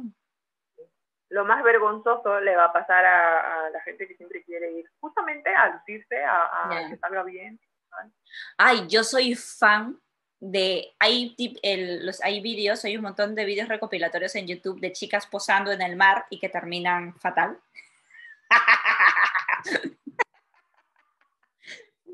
lo 1.30 1.44
más 1.44 1.62
vergonzoso 1.62 2.40
le 2.40 2.56
va 2.56 2.64
a 2.66 2.72
pasar 2.72 3.04
a, 3.04 3.68
la 3.70 3.80
gente 3.82 4.08
que 4.08 4.16
siempre 4.16 4.42
quiere 4.44 4.72
ir, 4.72 4.90
justamente 5.00 5.54
a 5.54 5.74
lucirse, 5.74 6.24
a, 6.24 6.86
que 6.88 6.96
salga 6.96 7.22
bien. 7.22 7.60
Ay, 8.56 8.86
yo 8.88 9.04
soy 9.04 9.34
fan 9.34 10.00
de, 10.40 10.94
hay, 10.98 11.34
el, 11.62 12.06
los, 12.06 12.22
hay 12.22 12.40
vídeos, 12.40 12.82
hay 12.84 12.96
un 12.96 13.02
montón 13.02 13.34
de 13.34 13.44
vídeos 13.44 13.68
recopilatorios 13.68 14.34
en 14.36 14.46
YouTube 14.46 14.80
de 14.80 14.92
chicas 14.92 15.26
posando 15.26 15.70
en 15.70 15.82
el 15.82 15.96
mar 15.96 16.24
y 16.30 16.38
que 16.38 16.48
terminan 16.48 17.14
fatal. 17.18 17.60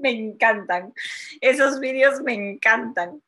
me 0.05 0.11
encantan. 0.11 0.93
Esos 1.41 1.81
vídeos 1.81 2.21
me 2.21 2.35
encantan. 2.35 3.23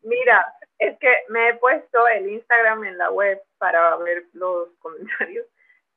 Mira, 0.04 0.56
es 0.80 0.98
que 1.00 1.14
me 1.28 1.50
he 1.50 1.54
puesto 1.56 2.08
el 2.08 2.30
Instagram 2.30 2.86
en 2.86 2.98
la 2.98 3.12
web 3.12 3.42
para 3.58 3.98
ver 3.98 4.24
los 4.32 4.70
comentarios 4.80 5.46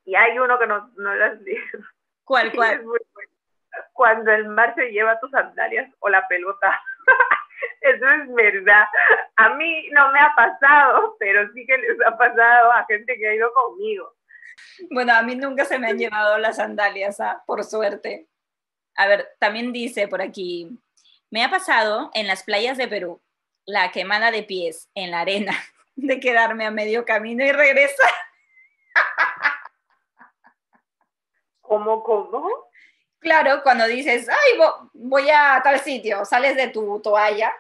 y 0.05 0.17
hay 0.17 0.37
uno 0.39 0.59
que 0.59 0.67
no, 0.67 0.91
no 0.97 1.15
las 1.15 1.43
digo. 1.45 1.79
¿Cuál, 2.25 2.53
cuál? 2.55 2.85
Cuando 3.93 4.33
el 4.33 4.49
mar 4.49 4.75
se 4.75 4.91
lleva 4.91 5.21
tus 5.21 5.31
sandalias 5.31 5.89
o 6.01 6.09
la 6.09 6.27
pelota. 6.27 6.81
Eso 7.81 8.09
es 8.09 8.35
verdad. 8.35 8.87
A 9.37 9.51
mí 9.51 9.89
no 9.93 10.11
me 10.11 10.19
ha 10.19 10.35
pasado, 10.35 11.17
pero 11.21 11.49
sí 11.53 11.65
que 11.65 11.79
les 11.79 11.99
ha 12.07 12.17
pasado 12.19 12.73
a 12.73 12.85
gente 12.87 13.17
que 13.17 13.29
ha 13.29 13.35
ido 13.35 13.53
conmigo. 13.53 14.13
Bueno, 14.91 15.15
a 15.15 15.23
mí 15.23 15.37
nunca 15.37 15.65
se 15.65 15.79
me 15.79 15.89
han 15.89 15.99
llevado 15.99 16.39
las 16.39 16.57
sandalias, 16.57 17.21
¿ah? 17.21 17.43
por 17.47 17.65
suerte. 17.65 18.29
A 18.97 19.07
ver, 19.07 19.29
también 19.39 19.73
dice 19.73 20.09
por 20.09 20.23
aquí, 20.23 20.71
me 21.31 21.45
ha 21.45 21.51
pasado 21.51 22.11
en 22.15 22.27
las 22.27 22.43
playas 22.43 22.79
de 22.79 22.89
Perú 22.89 23.21
la 23.67 23.91
quemada 23.93 24.31
de 24.31 24.43
pies 24.43 24.91
en 24.95 25.11
la 25.11 25.21
arena, 25.21 25.53
de 25.97 26.21
quedarme 26.21 26.67
a 26.67 26.71
medio 26.71 27.05
camino 27.05 27.45
y 27.45 27.53
regresar. 27.53 28.11
¿Cómo, 31.61 32.03
cómo? 32.03 32.49
Claro, 33.19 33.63
cuando 33.63 33.87
dices, 33.87 34.29
ay, 34.29 34.61
voy 34.93 35.31
a 35.31 35.61
tal 35.65 35.81
sitio, 35.81 36.25
sales 36.27 36.57
de 36.57 36.69
tu 36.69 37.01
toalla 37.01 37.53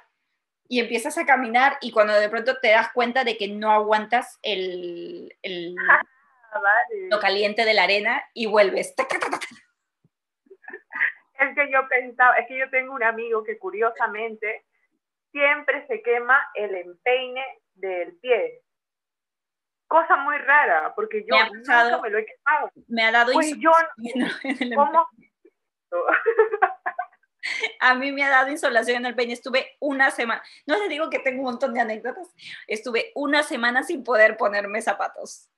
y 0.68 0.78
empiezas 0.78 1.16
a 1.16 1.24
caminar 1.24 1.78
y 1.80 1.90
cuando 1.90 2.12
de 2.14 2.28
pronto 2.28 2.58
te 2.60 2.68
das 2.68 2.92
cuenta 2.92 3.24
de 3.24 3.36
que 3.38 3.48
no 3.48 3.72
aguantas 3.72 4.38
el, 4.42 5.34
ah, 6.54 6.82
lo 7.11 7.20
caliente 7.20 7.64
de 7.64 7.75
la 7.75 7.84
arena 7.84 8.23
y 8.34 8.46
vuelves. 8.46 8.94
Es 11.37 11.54
que 11.56 11.70
yo 11.70 11.87
pensaba, 11.88 12.37
es 12.37 12.46
que 12.46 12.56
yo 12.56 12.70
tengo 12.70 12.94
un 12.94 13.02
amigo 13.02 13.42
que 13.42 13.58
curiosamente 13.58 14.64
siempre 15.32 15.84
se 15.88 16.00
quema 16.00 16.38
el 16.54 16.75
empeine 16.76 17.44
del 17.75 18.16
pie. 18.18 18.62
Cosa 19.88 20.16
muy 20.16 20.38
rara, 20.38 20.94
porque 20.94 21.25
yo 21.28 21.37
me 21.37 21.50
nunca 21.50 22.00
me 22.00 22.11
lo 22.11 22.18
he 22.18 22.26
quemado. 22.26 22.70
Me 22.88 23.02
ha 23.02 23.11
dado 23.11 23.32
pues 23.32 23.52
yo, 23.58 23.73
¿cómo? 24.76 25.08
A 27.80 27.94
mí 27.94 28.12
me 28.12 28.23
ha 28.25 28.30
dado 28.30 28.50
insolación 28.50 28.99
en 28.99 29.06
el 29.06 29.14
peine. 29.14 29.34
Estuve 29.34 29.76
una 29.80 30.11
semana, 30.11 30.42
no 30.66 30.78
les 30.78 30.88
digo 30.88 31.11
que 31.11 31.18
tengo 31.18 31.40
un 31.40 31.46
montón 31.46 31.75
de 31.75 31.80
anécdotas, 31.80 32.32
estuve 32.66 33.12
una 33.14 33.42
semana 33.42 33.82
sin 33.82 34.04
poder 34.04 34.37
ponerme 34.37 34.80
zapatos. 34.80 35.50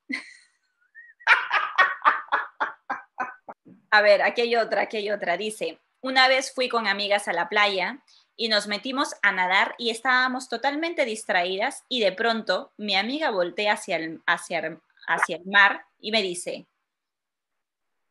A 3.96 4.02
ver, 4.02 4.20
aquí 4.20 4.42
hay 4.42 4.56
otra, 4.56 4.82
aquí 4.82 4.98
hay 4.98 5.10
otra. 5.10 5.38
Dice, 5.38 5.80
una 6.02 6.28
vez 6.28 6.52
fui 6.52 6.68
con 6.68 6.86
amigas 6.86 7.28
a 7.28 7.32
la 7.32 7.48
playa 7.48 8.02
y 8.36 8.50
nos 8.50 8.66
metimos 8.66 9.14
a 9.22 9.32
nadar 9.32 9.74
y 9.78 9.88
estábamos 9.88 10.50
totalmente 10.50 11.06
distraídas 11.06 11.82
y 11.88 12.00
de 12.00 12.12
pronto 12.12 12.74
mi 12.76 12.94
amiga 12.94 13.30
voltea 13.30 13.72
hacia 13.72 13.96
el, 13.96 14.20
hacia, 14.26 14.78
hacia 15.08 15.36
el 15.36 15.46
mar 15.46 15.86
y 15.98 16.12
me 16.12 16.20
dice, 16.20 16.66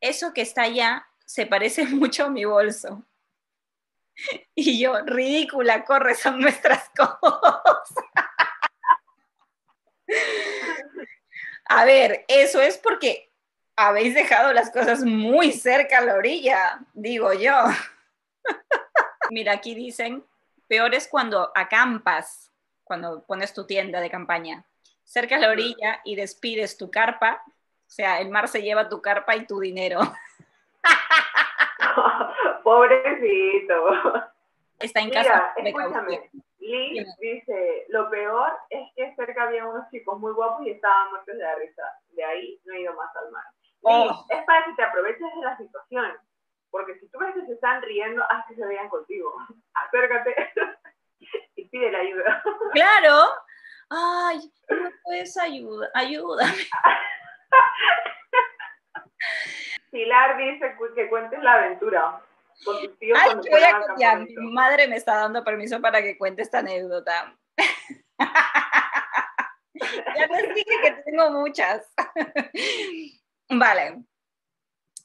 eso 0.00 0.32
que 0.34 0.40
está 0.40 0.62
allá 0.62 1.06
se 1.24 1.46
parece 1.46 1.84
mucho 1.86 2.24
a 2.24 2.30
mi 2.30 2.44
bolso. 2.44 3.04
Y 4.56 4.80
yo, 4.80 4.98
ridícula, 5.02 5.84
corre, 5.84 6.16
son 6.16 6.40
nuestras 6.40 6.90
cosas. 6.96 7.94
A 11.66 11.84
ver, 11.84 12.24
eso 12.26 12.60
es 12.60 12.78
porque 12.78 13.25
habéis 13.76 14.14
dejado 14.14 14.52
las 14.52 14.70
cosas 14.70 15.04
muy 15.04 15.52
cerca 15.52 15.98
a 15.98 16.00
la 16.00 16.14
orilla, 16.14 16.80
digo 16.94 17.32
yo. 17.34 17.54
Mira, 19.30 19.52
aquí 19.52 19.74
dicen, 19.74 20.24
peor 20.66 20.94
es 20.94 21.06
cuando 21.08 21.52
acampas, 21.54 22.50
cuando 22.84 23.24
pones 23.24 23.52
tu 23.52 23.66
tienda 23.66 24.00
de 24.00 24.10
campaña, 24.10 24.64
cerca 25.04 25.36
a 25.36 25.38
la 25.38 25.50
orilla 25.50 26.00
y 26.04 26.16
despides 26.16 26.76
tu 26.76 26.90
carpa, 26.90 27.42
o 27.46 27.90
sea, 27.90 28.20
el 28.20 28.30
mar 28.30 28.48
se 28.48 28.62
lleva 28.62 28.88
tu 28.88 29.00
carpa 29.00 29.36
y 29.36 29.46
tu 29.46 29.60
dinero. 29.60 30.00
Pobrecito. 32.64 34.30
Está 34.78 35.00
en 35.00 35.10
casa. 35.10 35.52
escúchame. 35.56 36.30
Liz 36.58 37.06
dice, 37.20 37.86
lo 37.90 38.10
peor 38.10 38.52
es 38.70 38.88
que 38.96 39.14
cerca 39.14 39.44
había 39.44 39.64
unos 39.66 39.88
chicos 39.90 40.18
muy 40.18 40.32
guapos 40.32 40.66
y 40.66 40.70
estaban 40.70 41.10
muertos 41.10 41.36
de 41.36 41.42
la 41.42 41.54
risa. 41.54 41.82
De 42.10 42.24
ahí 42.24 42.60
no 42.64 42.74
he 42.74 42.80
ido 42.80 42.92
más 42.94 43.14
al 43.14 43.30
mar. 43.30 43.44
Oh. 43.88 44.26
es 44.30 44.44
para 44.44 44.64
que 44.64 44.72
te 44.72 44.82
aproveches 44.82 45.20
de 45.20 45.42
la 45.42 45.56
situación. 45.56 46.12
Porque 46.70 46.98
si 46.98 47.08
tú 47.08 47.20
ves 47.20 47.34
que 47.34 47.46
se 47.46 47.52
están 47.52 47.80
riendo, 47.82 48.24
haz 48.28 48.44
que 48.48 48.56
se 48.56 48.66
vean 48.66 48.88
contigo. 48.88 49.32
Acércate 49.74 50.34
y 51.54 51.68
pide 51.68 51.92
la 51.92 51.98
ayuda. 51.98 52.42
Claro. 52.72 53.28
Ay, 53.88 54.40
no 54.68 54.90
puedes 55.04 55.38
ayudar, 55.38 55.88
ayúdame. 55.94 56.52
Pilar 59.92 60.36
dice 60.36 60.76
que 60.96 61.08
cuentes 61.08 61.40
la 61.40 61.52
aventura. 61.52 62.20
Ay, 62.66 62.90
voy 63.48 63.62
a, 64.02 64.16
mi 64.16 64.52
madre 64.52 64.88
me 64.88 64.96
está 64.96 65.18
dando 65.18 65.44
permiso 65.44 65.80
para 65.80 66.02
que 66.02 66.18
cuente 66.18 66.42
esta 66.42 66.58
anécdota. 66.58 67.32
ya 68.18 68.26
les 70.26 70.54
dije 70.54 70.80
que 70.82 70.90
tengo 71.04 71.30
muchas. 71.30 71.88
Vale. 73.50 74.04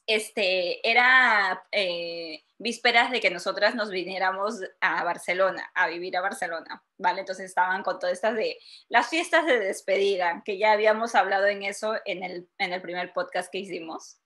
este, 0.06 0.88
era 0.88 1.64
eh, 1.70 2.44
vísperas 2.58 3.10
de 3.10 3.20
que 3.20 3.30
nosotras 3.30 3.74
nos 3.74 3.90
viniéramos 3.90 4.60
a 4.80 5.04
Barcelona, 5.04 5.70
a 5.74 5.88
vivir 5.88 6.16
a 6.16 6.20
Barcelona, 6.20 6.84
¿vale? 6.98 7.20
Entonces 7.20 7.46
estaban 7.46 7.82
con 7.82 7.98
todas 7.98 8.14
estas 8.14 8.36
de 8.36 8.58
las 8.88 9.08
fiestas 9.08 9.46
de 9.46 9.58
despedida, 9.58 10.42
que 10.44 10.58
ya 10.58 10.72
habíamos 10.72 11.14
hablado 11.14 11.46
en 11.46 11.62
eso 11.62 11.94
en 12.04 12.22
el, 12.22 12.48
en 12.58 12.72
el 12.72 12.80
primer 12.80 13.12
podcast 13.12 13.50
que 13.50 13.58
hicimos, 13.58 14.18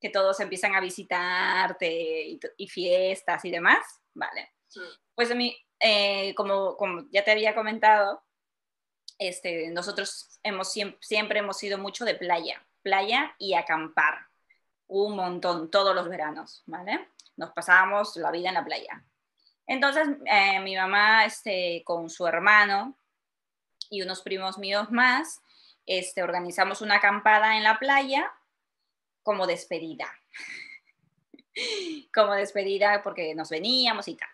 que 0.00 0.10
todos 0.10 0.38
empiezan 0.40 0.74
a 0.74 0.80
visitarte 0.80 2.38
y, 2.56 2.68
fiestas 2.68 3.44
y 3.44 3.50
demás, 3.50 3.84
¿vale? 4.14 4.52
Pues 5.14 5.30
a 5.30 5.34
mí, 5.34 5.56
eh, 5.80 6.34
como, 6.34 6.76
como 6.76 7.08
ya 7.10 7.24
te 7.24 7.32
había 7.32 7.54
comentado, 7.54 8.22
este, 9.18 9.70
nosotros 9.70 10.38
hemos, 10.42 10.72
siempre 11.00 11.40
hemos 11.40 11.58
sido 11.58 11.78
mucho 11.78 12.04
de 12.04 12.14
playa, 12.14 12.64
y 13.38 13.54
acampar, 13.54 14.26
un 14.86 15.16
montón, 15.16 15.70
todos 15.70 15.94
los 15.94 16.08
veranos, 16.08 16.62
¿vale? 16.66 17.08
Nos 17.36 17.50
pasábamos 17.52 18.16
la 18.16 18.30
vida 18.30 18.48
en 18.48 18.54
la 18.54 18.64
playa. 18.64 19.04
Entonces, 19.66 20.08
eh, 20.24 20.60
mi 20.60 20.74
mamá, 20.76 21.24
este, 21.26 21.82
con 21.84 22.08
su 22.08 22.26
hermano 22.26 22.98
y 23.90 24.02
unos 24.02 24.22
primos 24.22 24.58
míos 24.58 24.90
más, 24.90 25.42
este, 25.86 26.22
organizamos 26.22 26.80
una 26.80 26.96
acampada 26.96 27.56
en 27.56 27.62
la 27.62 27.78
playa 27.78 28.32
como 29.22 29.46
despedida. 29.46 30.06
como 32.14 32.32
despedida 32.34 33.02
porque 33.02 33.34
nos 33.34 33.50
veníamos 33.50 34.08
y 34.08 34.14
tal. 34.14 34.30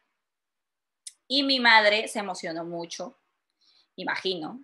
Y 1.26 1.42
mi 1.42 1.58
madre 1.58 2.06
se 2.06 2.20
emocionó 2.20 2.64
mucho, 2.64 3.18
imagino, 3.96 4.60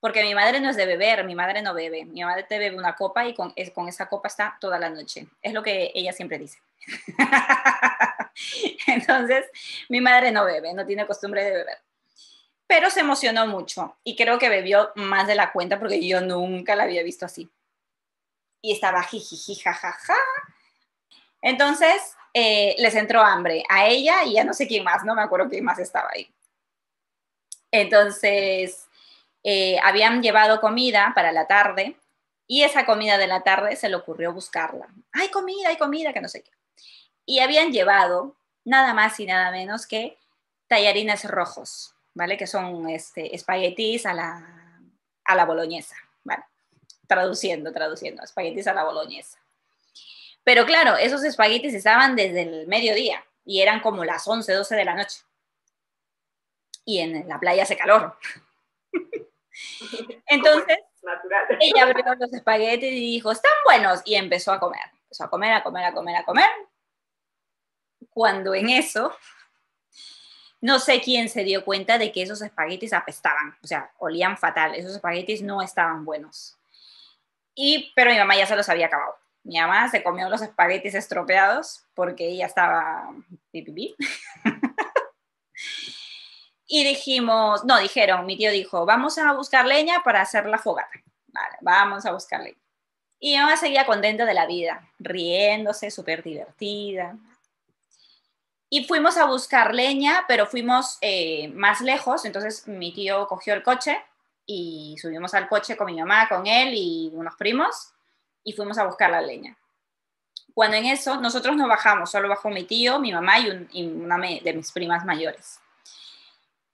porque 0.00 0.22
mi 0.22 0.34
madre 0.34 0.60
no 0.60 0.70
es 0.70 0.76
de 0.76 0.86
beber, 0.86 1.24
mi 1.24 1.34
madre 1.34 1.60
no 1.60 1.74
bebe. 1.74 2.04
Mi 2.04 2.22
madre 2.22 2.44
te 2.44 2.58
bebe 2.58 2.76
una 2.76 2.94
copa 2.94 3.26
y 3.26 3.34
con, 3.34 3.52
con 3.74 3.88
esa 3.88 4.08
copa 4.08 4.28
está 4.28 4.56
toda 4.60 4.78
la 4.78 4.88
noche. 4.88 5.26
Es 5.42 5.52
lo 5.52 5.62
que 5.62 5.90
ella 5.94 6.12
siempre 6.12 6.38
dice. 6.38 6.60
Entonces, 8.86 9.46
mi 9.88 10.00
madre 10.00 10.30
no 10.30 10.44
bebe, 10.44 10.72
no 10.72 10.86
tiene 10.86 11.06
costumbre 11.06 11.44
de 11.44 11.50
beber. 11.50 11.78
Pero 12.66 12.90
se 12.90 13.00
emocionó 13.00 13.46
mucho 13.46 13.96
y 14.04 14.14
creo 14.14 14.38
que 14.38 14.48
bebió 14.48 14.92
más 14.94 15.26
de 15.26 15.34
la 15.34 15.52
cuenta 15.52 15.78
porque 15.78 16.06
yo 16.06 16.20
nunca 16.20 16.76
la 16.76 16.84
había 16.84 17.02
visto 17.02 17.26
así. 17.26 17.50
Y 18.60 18.72
estaba 18.72 19.02
jijiji, 19.02 19.56
jajaja. 19.56 20.16
Entonces, 21.42 22.14
eh, 22.34 22.76
les 22.78 22.94
entró 22.94 23.22
hambre 23.22 23.64
a 23.68 23.86
ella 23.86 24.24
y 24.24 24.38
a 24.38 24.44
no 24.44 24.52
sé 24.52 24.68
quién 24.68 24.84
más, 24.84 25.04
no 25.04 25.14
me 25.14 25.22
acuerdo 25.22 25.48
quién 25.48 25.64
más 25.64 25.78
estaba 25.78 26.10
ahí. 26.12 26.30
Entonces, 27.70 28.87
eh, 29.50 29.80
habían 29.82 30.22
llevado 30.22 30.60
comida 30.60 31.12
para 31.14 31.32
la 31.32 31.46
tarde 31.46 31.96
y 32.46 32.64
esa 32.64 32.84
comida 32.84 33.16
de 33.16 33.26
la 33.26 33.44
tarde 33.44 33.76
se 33.76 33.88
le 33.88 33.96
ocurrió 33.96 34.30
buscarla. 34.30 34.88
Hay 35.12 35.30
comida, 35.30 35.70
hay 35.70 35.78
comida, 35.78 36.12
que 36.12 36.20
no 36.20 36.28
sé 36.28 36.42
qué. 36.42 36.50
Y 37.24 37.38
habían 37.38 37.72
llevado 37.72 38.36
nada 38.66 38.92
más 38.92 39.18
y 39.20 39.24
nada 39.24 39.50
menos 39.50 39.86
que 39.86 40.18
tallarines 40.66 41.24
rojos, 41.24 41.94
¿vale? 42.12 42.36
Que 42.36 42.46
son 42.46 42.90
este, 42.90 43.34
espaguetis 43.34 44.04
a 44.04 44.12
la, 44.12 44.82
a 45.24 45.34
la 45.34 45.46
boloñesa, 45.46 45.96
¿vale? 46.24 46.44
Traduciendo, 47.06 47.72
traduciendo, 47.72 48.22
espaguetis 48.22 48.66
a 48.66 48.74
la 48.74 48.84
boloñesa. 48.84 49.38
Pero 50.44 50.66
claro, 50.66 50.98
esos 50.98 51.24
espaguetis 51.24 51.72
estaban 51.72 52.16
desde 52.16 52.42
el 52.42 52.66
mediodía 52.66 53.24
y 53.46 53.62
eran 53.62 53.80
como 53.80 54.04
las 54.04 54.28
11, 54.28 54.52
12 54.52 54.76
de 54.76 54.84
la 54.84 54.94
noche. 54.94 55.20
Y 56.84 56.98
en 56.98 57.26
la 57.26 57.40
playa 57.40 57.62
hace 57.62 57.78
calor. 57.78 58.14
Entonces, 60.26 60.78
ella 61.60 61.82
abrió 61.82 62.14
los 62.14 62.32
espaguetis 62.32 62.92
y 62.92 63.12
dijo, 63.12 63.32
están 63.32 63.52
buenos, 63.64 64.02
y 64.04 64.14
empezó 64.14 64.52
a 64.52 64.60
comer. 64.60 64.82
Empezó 65.04 65.24
a 65.24 65.30
comer, 65.30 65.52
a 65.52 65.62
comer, 65.62 65.84
a 65.84 65.92
comer, 65.92 66.16
a 66.16 66.24
comer. 66.24 66.50
Cuando 68.10 68.54
en 68.54 68.68
eso, 68.70 69.16
no 70.60 70.78
sé 70.78 71.00
quién 71.00 71.28
se 71.28 71.44
dio 71.44 71.64
cuenta 71.64 71.98
de 71.98 72.12
que 72.12 72.22
esos 72.22 72.42
espaguetis 72.42 72.92
apestaban, 72.92 73.56
o 73.62 73.66
sea, 73.66 73.92
olían 73.98 74.36
fatal, 74.36 74.74
esos 74.74 74.92
espaguetis 74.92 75.42
no 75.42 75.62
estaban 75.62 76.04
buenos. 76.04 76.56
Y, 77.54 77.92
pero 77.96 78.10
mi 78.10 78.18
mamá 78.18 78.36
ya 78.36 78.46
se 78.46 78.56
los 78.56 78.68
había 78.68 78.86
acabado. 78.86 79.16
Mi 79.42 79.58
mamá 79.58 79.88
se 79.88 80.02
comió 80.02 80.28
los 80.28 80.42
espaguetis 80.42 80.94
estropeados 80.94 81.84
porque 81.94 82.28
ella 82.28 82.46
estaba 82.46 83.10
pipipi. 83.50 83.96
Y 86.70 86.84
dijimos, 86.84 87.64
no, 87.64 87.78
dijeron, 87.78 88.26
mi 88.26 88.36
tío 88.36 88.50
dijo, 88.52 88.84
vamos 88.84 89.16
a 89.16 89.32
buscar 89.32 89.64
leña 89.64 90.02
para 90.04 90.20
hacer 90.20 90.44
la 90.46 90.58
fogata. 90.58 91.00
Vale, 91.28 91.56
vamos 91.62 92.04
a 92.04 92.12
buscar 92.12 92.42
leña. 92.42 92.58
Y 93.18 93.32
mi 93.32 93.38
mamá 93.38 93.56
seguía 93.56 93.86
contenta 93.86 94.26
de 94.26 94.34
la 94.34 94.46
vida, 94.46 94.86
riéndose, 94.98 95.90
súper 95.90 96.22
divertida. 96.22 97.16
Y 98.68 98.84
fuimos 98.84 99.16
a 99.16 99.24
buscar 99.24 99.74
leña, 99.74 100.26
pero 100.28 100.46
fuimos 100.46 100.98
eh, 101.00 101.48
más 101.54 101.80
lejos, 101.80 102.26
entonces 102.26 102.68
mi 102.68 102.92
tío 102.92 103.26
cogió 103.26 103.54
el 103.54 103.62
coche 103.62 103.98
y 104.44 104.96
subimos 105.00 105.32
al 105.32 105.48
coche 105.48 105.74
con 105.74 105.86
mi 105.86 105.98
mamá, 105.98 106.28
con 106.28 106.46
él 106.46 106.74
y 106.74 107.10
unos 107.14 107.34
primos 107.36 107.94
y 108.44 108.52
fuimos 108.52 108.76
a 108.76 108.84
buscar 108.84 109.10
la 109.10 109.22
leña. 109.22 109.56
Cuando 110.52 110.76
en 110.76 110.84
eso, 110.84 111.18
nosotros 111.18 111.56
no 111.56 111.66
bajamos, 111.66 112.10
solo 112.10 112.28
bajó 112.28 112.50
mi 112.50 112.64
tío, 112.64 112.98
mi 112.98 113.10
mamá 113.10 113.38
y, 113.38 113.68
y 113.72 113.86
una 113.86 114.18
de 114.18 114.52
mis 114.52 114.70
primas 114.70 115.04
mayores. 115.06 115.60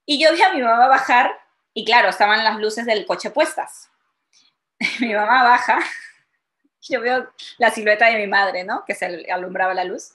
Y 0.07 0.23
yo 0.23 0.33
vi 0.33 0.43
a 0.43 0.53
mi 0.53 0.61
mamá 0.61 0.87
bajar 0.89 1.39
y 1.73 1.85
claro, 1.85 2.09
estaban 2.09 2.45
las 2.45 2.59
luces 2.59 2.87
del 2.87 3.07
coche 3.07 3.31
puestas. 3.31 3.91
mi 5.01 5.13
mamá 5.15 5.43
baja, 5.43 5.79
yo 6.83 7.01
veo 7.01 7.33
la 7.59 7.71
silueta 7.71 8.07
de 8.07 8.19
mi 8.19 8.27
madre, 8.27 8.65
¿no? 8.65 8.85
Que 8.85 8.95
se 8.95 9.07
alumbraba 9.31 9.75
la 9.75 9.85
luz. 9.85 10.13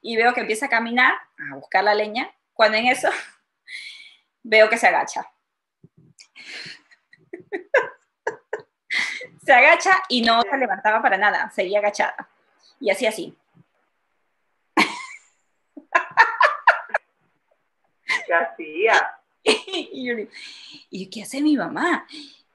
Y 0.00 0.16
veo 0.16 0.34
que 0.34 0.40
empieza 0.40 0.66
a 0.66 0.70
caminar, 0.70 1.14
a 1.50 1.54
buscar 1.56 1.84
la 1.84 1.94
leña, 1.94 2.30
cuando 2.52 2.78
en 2.78 2.86
eso 2.86 3.08
veo 4.42 4.68
que 4.68 4.78
se 4.78 4.86
agacha. 4.86 5.30
se 9.44 9.52
agacha 9.52 10.02
y 10.08 10.22
no 10.22 10.40
se 10.40 10.56
levantaba 10.56 11.02
para 11.02 11.18
nada, 11.18 11.50
seguía 11.50 11.80
agachada. 11.80 12.28
Y 12.80 12.90
así 12.90 13.06
así. 13.06 13.36
¿Qué? 18.26 18.92
y, 19.92 20.04
yo, 20.04 20.14
¿y 20.90 21.06
qué 21.10 21.22
hace 21.22 21.40
mi 21.42 21.56
mamá? 21.56 22.06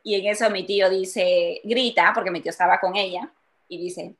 Y 0.04 0.16
en 0.16 0.28
eso 0.28 0.50
mi 0.50 0.66
tío 0.66 0.90
dice, 0.90 1.62
grita, 1.64 2.12
porque 2.14 2.32
mi 2.32 2.42
tío 2.42 2.50
estaba 2.50 2.80
con 2.80 2.96
ella, 2.96 3.32
y 3.68 3.78
dice, 3.78 4.16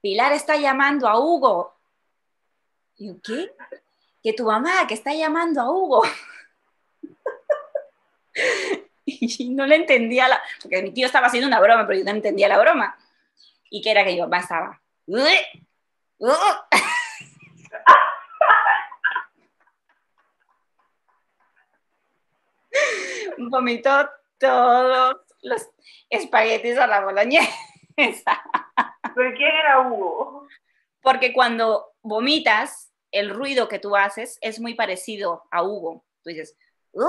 Pilar 0.00 0.32
está 0.32 0.56
llamando 0.56 1.08
a 1.08 1.18
Hugo. 1.18 1.74
Y 2.96 3.14
¿qué? 3.20 3.52
Que 4.22 4.32
tu 4.32 4.44
mamá, 4.44 4.86
que 4.88 4.94
está 4.94 5.14
llamando 5.14 5.60
a 5.60 5.70
Hugo. 5.70 6.02
y 9.06 9.50
no 9.50 9.66
le 9.66 9.76
entendía, 9.76 10.28
la, 10.28 10.42
porque 10.60 10.82
mi 10.82 10.90
tío 10.90 11.06
estaba 11.06 11.28
haciendo 11.28 11.46
una 11.46 11.60
broma, 11.60 11.86
pero 11.86 12.00
yo 12.00 12.04
no 12.04 12.10
entendía 12.10 12.48
la 12.48 12.58
broma. 12.58 12.98
Y 13.70 13.80
que 13.80 13.92
era 13.92 14.04
que 14.04 14.16
yo, 14.16 14.28
estaba, 14.32 14.82
vomitó 23.50 24.08
todos 24.38 25.16
los 25.42 25.68
espaguetis 26.10 26.78
a 26.78 26.86
la 26.86 27.04
boloñesa. 27.04 27.52
¿Pero 29.14 29.36
quién 29.36 29.54
era 29.54 29.80
Hugo? 29.80 30.46
Porque 31.00 31.32
cuando 31.32 31.94
vomitas, 32.02 32.92
el 33.10 33.30
ruido 33.30 33.68
que 33.68 33.78
tú 33.78 33.96
haces 33.96 34.38
es 34.40 34.60
muy 34.60 34.74
parecido 34.74 35.44
a 35.50 35.62
Hugo. 35.62 36.04
Tú 36.22 36.30
dices, 36.30 36.56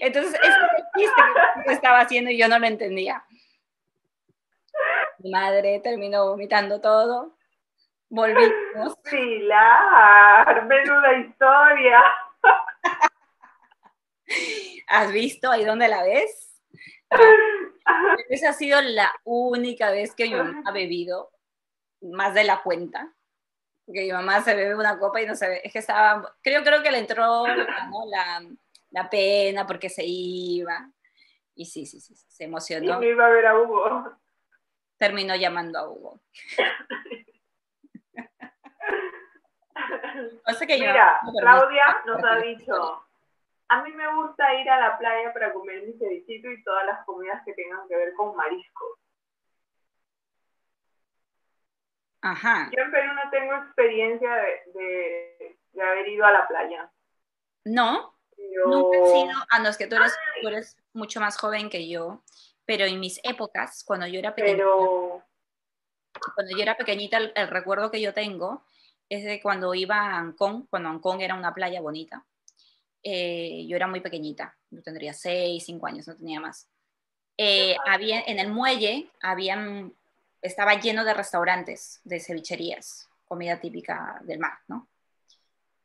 Entonces, 0.00 0.34
ese 0.34 0.48
es 0.48 0.56
el 0.56 0.84
chiste 0.96 1.22
que 1.64 1.72
estaba 1.72 2.00
haciendo 2.00 2.30
y 2.30 2.38
yo 2.38 2.48
no 2.48 2.58
lo 2.58 2.66
entendía. 2.66 3.24
Mi 5.18 5.30
madre 5.30 5.80
terminó 5.80 6.26
vomitando 6.26 6.80
todo 6.80 7.36
Volvimos. 8.10 8.98
Pilar, 9.10 10.66
menuda 10.66 11.12
historia. 11.14 12.02
¿Has 14.88 15.12
visto 15.12 15.50
ahí 15.50 15.64
donde 15.64 15.88
la 15.88 16.02
ves? 16.02 16.60
Esa 18.28 18.50
ha 18.50 18.52
sido 18.52 18.80
la 18.82 19.12
única 19.24 19.90
vez 19.90 20.14
que 20.14 20.24
mi 20.24 20.34
mamá 20.34 20.62
ha 20.66 20.72
bebido 20.72 21.30
más 22.02 22.34
de 22.34 22.44
la 22.44 22.62
cuenta. 22.62 23.14
Porque 23.86 24.02
mi 24.02 24.12
mamá 24.12 24.42
se 24.42 24.54
bebe 24.54 24.74
una 24.74 24.98
copa 24.98 25.20
y 25.20 25.26
no 25.26 25.34
se 25.34 25.48
ve. 25.48 25.60
Es 25.64 25.72
que 25.72 25.78
estaba. 25.78 26.36
Creo, 26.42 26.62
creo 26.62 26.82
que 26.82 26.90
le 26.90 26.98
entró 26.98 27.46
la, 27.46 28.44
la, 28.90 29.10
pena 29.10 29.66
porque 29.66 29.88
se 29.88 30.04
iba. 30.04 30.90
Y 31.54 31.66
sí, 31.66 31.86
sí, 31.86 32.00
sí, 32.00 32.14
se 32.14 32.44
emocionó. 32.44 33.02
Y 33.02 33.06
iba 33.06 33.26
a 33.26 33.30
ver 33.30 33.46
a 33.46 33.58
Hugo. 33.58 34.16
Terminó 34.96 35.34
llamando 35.34 35.78
a 35.78 35.88
Hugo. 35.88 36.20
Mira, 40.68 41.20
Claudia 41.40 42.02
nos 42.06 42.24
ha 42.24 42.36
dicho, 42.36 43.04
A 43.68 43.82
mí 43.82 43.92
me 43.92 44.14
gusta 44.14 44.54
ir 44.54 44.68
a 44.68 44.78
la 44.78 44.98
playa 44.98 45.32
para 45.32 45.52
comer 45.52 45.82
mi 45.82 45.92
cevichito 45.94 46.50
y 46.50 46.62
todas 46.62 46.84
las 46.86 47.04
comidas 47.04 47.42
que 47.44 47.54
tengan 47.54 47.86
que 47.88 47.96
ver 47.96 48.12
con 48.14 48.34
mariscos. 48.36 48.98
Ajá. 52.22 52.70
Yo 52.76 52.82
en 52.84 52.90
Perú 52.90 53.12
no 53.14 53.30
tengo 53.30 53.54
experiencia 53.54 54.34
de, 54.34 55.56
de, 55.72 55.82
haber 55.82 56.08
ido 56.08 56.26
a 56.26 56.32
la 56.32 56.46
playa. 56.46 56.90
¿No? 57.64 58.14
Nunca 58.66 58.98
he 58.98 59.06
sido, 59.06 59.38
a 59.50 59.58
no, 59.58 59.68
es 59.68 59.76
que 59.76 59.86
tú 59.86 59.96
eres, 59.96 60.16
tú 60.42 60.48
eres, 60.48 60.76
mucho 60.92 61.20
más 61.20 61.38
joven 61.38 61.70
que 61.70 61.88
yo, 61.88 62.22
pero 62.64 62.84
en 62.84 62.98
mis 62.98 63.20
épocas, 63.22 63.84
cuando 63.84 64.06
yo 64.06 64.18
era 64.18 64.34
pequeñita, 64.34 64.64
pero... 64.64 65.22
cuando 66.34 66.56
yo 66.56 66.62
era 66.62 66.76
pequeñita, 66.76 67.18
el, 67.18 67.48
recuerdo 67.48 67.90
que 67.90 68.00
yo 68.00 68.12
tengo 68.12 68.64
es 69.10 69.24
de 69.24 69.42
cuando 69.42 69.74
iba 69.74 69.96
a 69.96 70.18
Ancón, 70.18 70.66
cuando 70.70 70.88
Ancón 70.88 71.20
era 71.20 71.34
una 71.34 71.52
playa 71.52 71.82
bonita. 71.82 72.24
Eh, 73.02 73.66
yo 73.68 73.76
era 73.76 73.86
muy 73.86 74.00
pequeñita, 74.00 74.56
yo 74.70 74.82
tendría 74.82 75.12
6, 75.12 75.62
5 75.64 75.86
años, 75.86 76.06
no 76.06 76.16
tenía 76.16 76.40
más. 76.40 76.68
Eh, 77.36 77.76
había, 77.86 78.20
en 78.20 78.38
el 78.38 78.48
muelle 78.48 79.10
habían 79.20 79.94
estaba 80.42 80.74
lleno 80.74 81.04
de 81.04 81.14
restaurantes, 81.14 82.00
de 82.04 82.20
cevicherías, 82.20 83.08
comida 83.26 83.60
típica 83.60 84.20
del 84.22 84.38
mar, 84.38 84.58
¿no? 84.68 84.88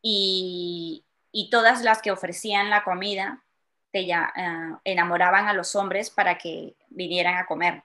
Y, 0.01 1.03
todas 1.51 1.83
las 1.83 2.01
que 2.01 2.11
ofrecían 2.11 2.69
la 2.69 2.83
comida 2.83 3.43
te 3.91 4.05
ya, 4.05 4.31
eh, 4.35 4.77
enamoraban 4.83 5.47
a 5.47 5.53
los 5.53 5.75
hombres 5.75 6.09
para 6.09 6.37
que 6.37 6.75
vinieran 6.89 7.37
a 7.37 7.45
comer. 7.45 7.83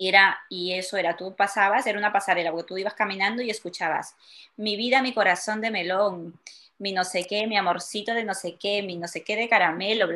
Y, 0.00 0.08
era, 0.08 0.40
y 0.48 0.72
eso 0.72 0.96
era, 0.96 1.14
tú 1.14 1.36
pasabas, 1.36 1.86
era 1.86 1.98
una 1.98 2.10
pasarela, 2.10 2.50
porque 2.52 2.66
tú 2.66 2.78
ibas 2.78 2.94
caminando 2.94 3.42
y 3.42 3.50
escuchabas, 3.50 4.16
mi 4.56 4.74
vida, 4.74 5.02
mi 5.02 5.12
corazón 5.12 5.60
de 5.60 5.70
melón, 5.70 6.40
mi 6.78 6.92
no 6.92 7.04
sé 7.04 7.26
qué, 7.26 7.46
mi 7.46 7.58
amorcito 7.58 8.14
de 8.14 8.24
no 8.24 8.32
sé 8.32 8.56
qué, 8.56 8.82
mi 8.82 8.96
no 8.96 9.06
sé 9.06 9.22
qué 9.22 9.36
de 9.36 9.46
caramelo, 9.46 10.08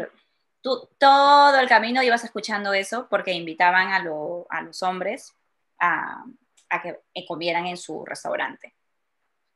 tú 0.63 0.89
todo 0.97 1.59
el 1.59 1.69
camino 1.69 2.03
ibas 2.03 2.25
escuchando 2.25 2.73
eso 2.73 3.07
porque 3.11 3.33
invitaban 3.33 3.93
a, 3.93 3.99
los 4.63 4.83
hombres 4.83 5.35
a, 5.79 6.25
que 6.83 7.27
comieran 7.27 7.67
en 7.67 7.77
su 7.77 8.07
restaurante. 8.07 8.73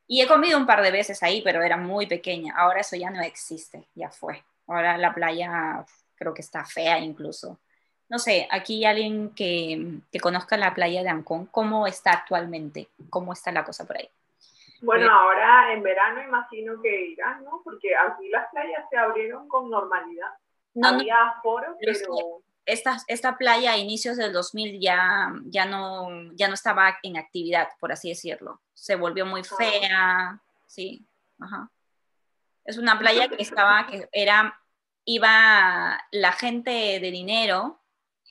Y 0.06 0.20
he 0.20 0.28
comido 0.28 0.58
un 0.58 0.66
par 0.66 0.82
de 0.82 0.90
veces 0.90 1.22
ahí, 1.22 1.40
pero 1.40 1.62
era 1.62 1.78
muy 1.78 2.06
pequeña. 2.06 2.54
Ahora 2.54 2.80
eso 2.80 2.96
ya 2.96 3.08
no 3.08 3.22
existe, 3.22 3.88
ya 3.94 4.10
fue. 4.10 4.44
Ahora 4.66 4.98
la 4.98 5.14
playa 5.14 5.86
creo 6.16 6.34
que 6.34 6.42
está 6.42 6.66
fea 6.66 6.98
incluso. 6.98 7.58
No 8.08 8.18
sé, 8.18 8.48
aquí 8.50 8.84
alguien 8.84 9.30
que, 9.34 10.00
que 10.10 10.20
conozca 10.20 10.56
la 10.56 10.74
playa 10.74 11.02
de 11.02 11.10
Ancón, 11.10 11.46
¿cómo 11.46 11.86
está 11.86 12.12
actualmente? 12.12 12.88
¿Cómo 13.10 13.32
está 13.32 13.52
la 13.52 13.64
cosa 13.64 13.86
por 13.86 13.98
ahí? 13.98 14.08
Bueno, 14.80 15.06
eh, 15.06 15.10
ahora 15.10 15.72
en 15.72 15.82
verano 15.82 16.22
imagino 16.22 16.80
que 16.80 17.06
irán, 17.06 17.44
¿no? 17.44 17.60
Porque 17.62 17.94
aquí 17.96 18.28
las 18.30 18.48
playas 18.50 18.84
se 18.90 18.96
abrieron 18.96 19.48
con 19.48 19.68
normalidad 19.68 20.30
no, 20.74 20.88
había 20.88 21.34
foros, 21.42 21.76
pero... 21.80 22.42
Esta, 22.64 22.98
esta 23.06 23.38
playa 23.38 23.72
a 23.72 23.78
inicios 23.78 24.18
del 24.18 24.30
2000 24.30 24.78
ya, 24.78 25.32
ya, 25.46 25.64
no, 25.64 26.08
ya 26.34 26.48
no 26.48 26.54
estaba 26.54 26.98
en 27.02 27.16
actividad, 27.16 27.68
por 27.80 27.92
así 27.92 28.10
decirlo. 28.10 28.60
Se 28.74 28.94
volvió 28.94 29.24
muy 29.24 29.40
ah. 29.40 29.54
fea, 29.56 30.40
sí. 30.66 31.02
Ajá. 31.40 31.70
Es 32.66 32.76
una 32.76 32.98
playa 32.98 33.28
que 33.28 33.42
estaba, 33.42 33.86
que 33.86 34.06
era, 34.12 34.60
iba 35.06 35.98
la 36.10 36.32
gente 36.32 37.00
de 37.00 37.10
dinero 37.10 37.80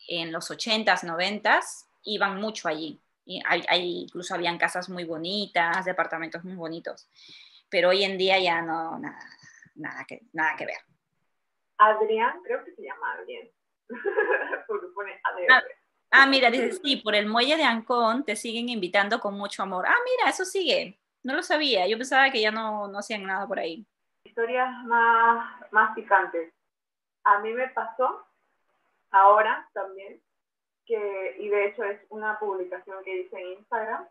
en 0.07 0.31
los 0.31 0.49
80s, 0.49 1.03
90s, 1.03 1.87
iban 2.03 2.39
mucho 2.39 2.67
allí. 2.67 2.99
Y 3.25 3.41
hay, 3.45 4.03
incluso 4.03 4.33
habían 4.33 4.57
casas 4.57 4.89
muy 4.89 5.03
bonitas, 5.03 5.83
departamentos 5.83 6.43
muy 6.43 6.55
bonitos. 6.55 7.09
Pero 7.69 7.89
hoy 7.89 8.03
en 8.03 8.17
día 8.17 8.39
ya 8.39 8.61
no, 8.61 8.97
nada, 8.97 9.19
nada, 9.75 10.05
que, 10.07 10.21
nada 10.31 10.55
que 10.55 10.65
ver. 10.65 10.77
Adrián, 11.77 12.41
creo 12.43 12.63
que 12.63 12.73
se 12.73 12.83
llama 12.83 13.13
Adrián, 13.13 13.47
porque 14.67 14.87
pone 14.95 15.19
Adrián. 15.23 15.51
Ah, 15.51 15.63
ah, 16.11 16.25
mira, 16.25 16.49
dice, 16.49 16.71
sí, 16.81 16.95
por 16.97 17.13
el 17.15 17.27
muelle 17.27 17.57
de 17.57 17.63
Ancón 17.63 18.23
te 18.23 18.37
siguen 18.37 18.69
invitando 18.69 19.19
con 19.19 19.33
mucho 19.33 19.61
amor. 19.61 19.85
Ah, 19.87 19.97
mira, 20.05 20.29
eso 20.29 20.45
sigue. 20.45 20.97
No 21.23 21.35
lo 21.35 21.43
sabía. 21.43 21.85
Yo 21.87 21.97
pensaba 21.97 22.31
que 22.31 22.41
ya 22.41 22.51
no, 22.51 22.87
no 22.87 22.99
hacían 22.99 23.23
nada 23.23 23.45
por 23.45 23.59
ahí. 23.59 23.85
Historias 24.23 24.69
más, 24.85 25.61
más 25.71 25.93
picantes. 25.93 26.53
A 27.25 27.39
mí 27.39 27.51
me 27.53 27.67
pasó 27.69 28.26
ahora 29.11 29.69
también, 29.73 30.21
que, 30.85 31.35
y 31.39 31.49
de 31.49 31.65
hecho 31.67 31.83
es 31.83 31.99
una 32.09 32.39
publicación 32.39 33.03
que 33.03 33.21
hice 33.21 33.39
en 33.39 33.59
Instagram, 33.59 34.07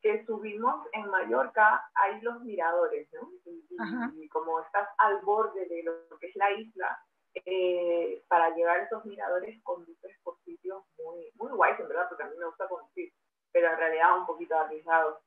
que 0.00 0.24
subimos 0.24 0.86
en 0.92 1.10
Mallorca, 1.10 1.90
hay 1.94 2.20
los 2.22 2.40
miradores, 2.42 3.08
¿no? 3.12 3.30
y, 3.44 4.28
como 4.28 4.60
estás 4.60 4.88
al 4.98 5.20
borde 5.22 5.66
de 5.66 5.82
lo 5.82 6.18
que 6.18 6.28
es 6.28 6.36
la 6.36 6.50
isla, 6.52 7.04
eh, 7.44 8.22
para 8.28 8.54
llegar 8.54 8.80
a 8.80 8.82
esos 8.84 9.04
miradores 9.04 9.62
conduces 9.62 10.16
por 10.24 10.38
sitios 10.44 10.82
muy, 10.98 11.30
muy 11.34 11.52
guays, 11.52 11.78
en 11.78 11.88
verdad, 11.88 12.08
porque 12.08 12.24
a 12.24 12.26
mí 12.26 12.36
me 12.36 12.46
gusta 12.46 12.68
conducir, 12.68 13.12
pero 13.52 13.70
en 13.70 13.78
realidad 13.78 14.18
un 14.18 14.26
poquito 14.26 14.58
arriesgados. 14.58 15.18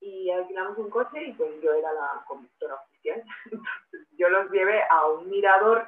Y 0.00 0.30
alquilamos 0.30 0.78
un 0.78 0.90
coche 0.90 1.22
y 1.24 1.32
pues 1.34 1.60
yo 1.62 1.72
era 1.74 1.92
la 1.92 2.24
conductora 2.26 2.74
oficial. 2.76 3.22
yo 4.12 4.28
los 4.28 4.50
llevé 4.50 4.82
a 4.90 5.06
un 5.08 5.28
mirador 5.28 5.86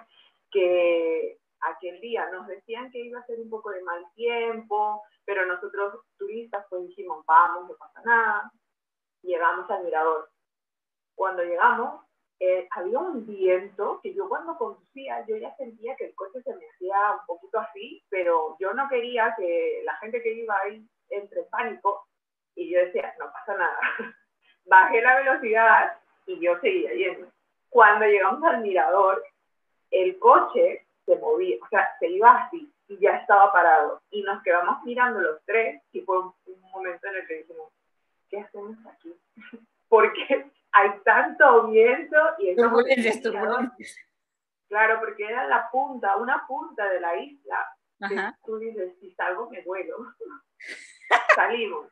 que 0.51 1.39
aquel 1.63 2.01
día 2.01 2.29
nos 2.31 2.47
decían 2.47 2.91
que 2.91 3.01
iba 3.01 3.21
a 3.21 3.27
ser 3.27 3.41
un 3.41 3.51
poco 3.51 3.71
de 3.71 3.83
mal 3.83 4.05
tiempo, 4.15 5.03
pero 5.25 5.47
nosotros 5.47 6.01
turistas 6.19 6.67
pues 6.69 6.87
dijimos, 6.89 7.25
vamos, 7.27 7.69
no 7.69 7.77
pasa 7.77 8.01
nada. 8.05 8.53
Llegamos 9.23 9.71
al 9.71 9.85
mirador. 9.85 10.31
Cuando 11.15 11.43
llegamos, 11.43 12.05
eh, 12.41 12.67
había 12.73 12.99
un 12.99 13.25
viento 13.25 14.01
que 14.03 14.13
yo 14.15 14.29
cuando 14.29 14.57
conducía, 14.59 15.25
yo 15.27 15.37
ya 15.37 15.55
sentía 15.57 15.95
que 15.95 16.07
el 16.07 16.15
coche 16.15 16.43
se 16.43 16.55
me 16.57 16.67
hacía 16.71 16.97
un 17.13 17.27
poquito 17.27 17.61
así, 17.61 18.05
pero 18.09 18.57
yo 18.59 18.73
no 18.75 18.89
quería 18.89 19.35
que 19.39 19.83
la 19.85 19.95
gente 19.99 20.21
que 20.23 20.33
iba 20.33 20.59
ahí 20.59 20.85
entre 21.11 21.45
pánico 21.45 22.09
y 22.57 22.71
yo 22.71 22.81
decía, 22.81 23.15
no 23.19 23.33
pasa 23.33 23.57
nada. 23.57 23.79
Bajé 24.65 25.01
la 25.03 25.17
velocidad 25.17 25.99
y 26.27 26.41
yo 26.41 26.59
seguía 26.61 26.93
yendo. 26.95 27.29
Cuando 27.69 28.07
llegamos 28.07 28.43
al 28.43 28.61
mirador, 28.63 29.25
el 29.91 30.19
coche 30.19 30.87
se 31.05 31.17
movía, 31.17 31.57
o 31.63 31.69
sea, 31.69 31.97
se 31.99 32.09
iba 32.09 32.45
así 32.45 32.73
y 32.89 32.99
ya 32.99 33.17
estaba 33.17 33.53
parado. 33.53 34.03
Y 34.11 34.23
nos 34.23 34.43
quedamos 34.43 34.83
mirando 34.85 35.21
los 35.21 35.43
tres 35.45 35.83
y 35.93 36.01
fue 36.03 36.19
un, 36.21 36.33
momento 36.73 37.07
en 37.07 37.17
el 37.17 37.27
que 37.27 37.35
dijimos, 37.35 37.71
¿qué 38.31 38.41
hacemos 38.41 38.77
aquí? 38.87 39.15
Porque 39.89 40.51
hay 40.73 40.91
tanto 41.05 41.69
viento 41.69 42.17
y 42.39 42.57
turbulencias, 42.57 43.21
Claro, 44.69 45.01
porque 45.01 45.27
era 45.27 45.47
la 45.49 45.71
punta, 45.71 46.17
una 46.17 46.47
punta 46.47 46.89
de 46.89 46.99
la 46.99 47.15
isla. 47.19 47.77
tú 48.43 48.57
dices, 48.57 48.99
si 49.01 49.11
salgo 49.13 49.51
me 49.51 49.61
vuelo. 49.61 49.99
salimos. 51.35 51.89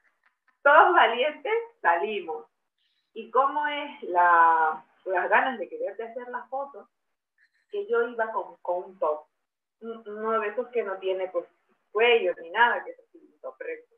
Todos 0.62 0.94
valientes, 0.94 1.52
salimos. 1.82 2.46
¿Y 3.12 3.30
cómo 3.30 3.66
es 3.66 4.02
la, 4.04 4.82
las 5.04 5.28
ganas 5.28 5.58
de 5.58 5.68
quererte 5.68 6.04
hacer 6.04 6.28
la 6.28 6.44
foto? 6.44 6.88
Que 7.70 7.86
yo 7.86 8.06
iba 8.08 8.30
con, 8.32 8.56
con 8.62 8.84
un 8.84 8.98
top. 8.98 9.24
Uno 9.80 10.40
de 10.40 10.48
esos 10.48 10.68
que 10.68 10.82
no 10.82 10.98
tiene 10.98 11.28
pues 11.28 11.46
cuello 11.92 12.34
ni 12.40 12.50
nada, 12.50 12.84
que 12.84 12.90
es 12.90 12.98
así, 12.98 13.18
un 13.18 13.40
top 13.40 13.56
recto. 13.58 13.96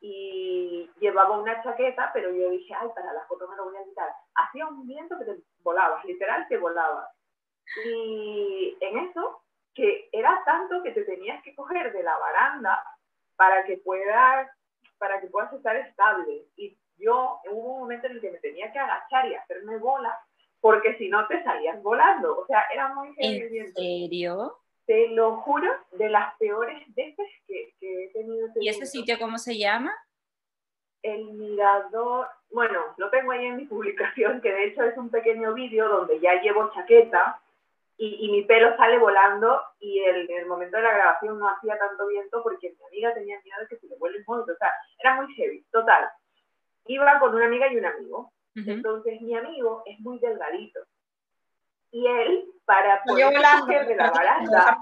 Y 0.00 0.90
llevaba 1.00 1.38
una 1.38 1.62
chaqueta, 1.62 2.10
pero 2.14 2.32
yo 2.32 2.50
dije, 2.50 2.72
ay, 2.74 2.88
para 2.94 3.12
la 3.12 3.26
foto 3.26 3.46
me 3.46 3.56
lo 3.56 3.64
voy 3.64 3.76
a 3.76 3.84
quitar. 3.84 4.08
Hacía 4.34 4.66
un 4.66 4.86
viento 4.86 5.18
que 5.18 5.26
te 5.26 5.36
volabas, 5.62 6.04
literal 6.04 6.46
te 6.48 6.56
volabas. 6.56 7.10
Y 7.84 8.76
en 8.80 8.98
eso, 8.98 9.42
que 9.74 10.08
era 10.12 10.42
tanto 10.44 10.82
que 10.82 10.92
te 10.92 11.04
tenías 11.04 11.42
que 11.42 11.54
coger 11.54 11.92
de 11.92 12.02
la 12.02 12.16
baranda 12.18 12.82
para 13.36 13.64
que 13.64 13.76
puedas, 13.78 14.50
para 14.98 15.20
que 15.20 15.28
puedas 15.28 15.52
estar 15.52 15.76
estable. 15.76 16.46
Y 16.56 16.76
yo 16.96 17.40
hubo 17.50 17.74
un 17.74 17.80
momento 17.80 18.06
en 18.06 18.14
el 18.14 18.20
que 18.20 18.30
me 18.30 18.38
tenía 18.38 18.72
que 18.72 18.78
agachar 18.78 19.26
y 19.26 19.34
hacerme 19.34 19.76
bola, 19.76 20.18
porque 20.60 20.96
si 20.98 21.08
no 21.08 21.26
te 21.26 21.42
salías 21.42 21.82
volando. 21.82 22.38
O 22.38 22.46
sea, 22.46 22.64
era 22.72 22.94
muy 22.94 23.08
¿En 23.16 23.72
serio? 23.72 24.56
te 24.90 25.06
lo 25.10 25.36
juro, 25.36 25.70
de 25.92 26.08
las 26.08 26.36
peores 26.38 26.82
veces 26.96 27.28
que, 27.46 27.72
he 27.80 28.08
tenido. 28.12 28.48
¿Y 28.60 28.68
ese 28.68 28.86
sitio 28.86 29.20
cómo 29.20 29.38
se 29.38 29.56
llama? 29.56 29.92
El 31.00 31.26
Mirador, 31.34 32.26
bueno, 32.50 32.80
lo 32.96 33.08
tengo 33.10 33.30
ahí 33.30 33.46
en 33.46 33.56
mi 33.56 33.66
publicación, 33.66 34.40
que 34.40 34.50
de 34.50 34.64
hecho 34.64 34.82
es 34.82 34.98
un 34.98 35.08
pequeño 35.08 35.54
vídeo 35.54 35.88
donde 35.88 36.18
ya 36.18 36.42
llevo 36.42 36.72
chaqueta 36.74 37.40
y, 37.96 38.30
mi 38.32 38.42
pelo 38.42 38.76
sale 38.78 38.98
volando 38.98 39.60
y 39.78 40.00
el, 40.00 40.28
en 40.28 40.38
el 40.38 40.46
momento 40.46 40.78
de 40.78 40.82
la 40.82 40.94
grabación 40.94 41.38
no 41.38 41.48
hacía 41.50 41.78
tanto 41.78 42.08
viento 42.08 42.42
porque 42.42 42.74
mi 42.76 42.86
amiga 42.86 43.14
tenía 43.14 43.40
miedo 43.44 43.60
de 43.60 43.68
que 43.68 43.76
se 43.76 43.86
le 43.86 43.96
vuelva 43.96 44.18
el 44.18 44.24
monte, 44.26 44.50
o 44.50 44.56
sea, 44.56 44.72
era 44.98 45.14
muy 45.14 45.32
heavy, 45.34 45.64
total. 45.70 46.08
Iba 46.86 47.20
con 47.20 47.32
una 47.32 47.44
amiga 47.44 47.70
y 47.70 47.76
un 47.76 47.84
amigo, 47.84 48.32
entonces 48.54 49.20
mi 49.20 49.34
amigo 49.36 49.82
es 49.86 49.98
muy 50.00 50.18
delgadito, 50.18 50.80
y 51.92 52.06
él, 52.06 52.44
para 52.64 53.02
poder 53.02 53.34
coger 53.60 53.86
de 53.86 53.96
la 53.96 54.10
baranda, 54.10 54.78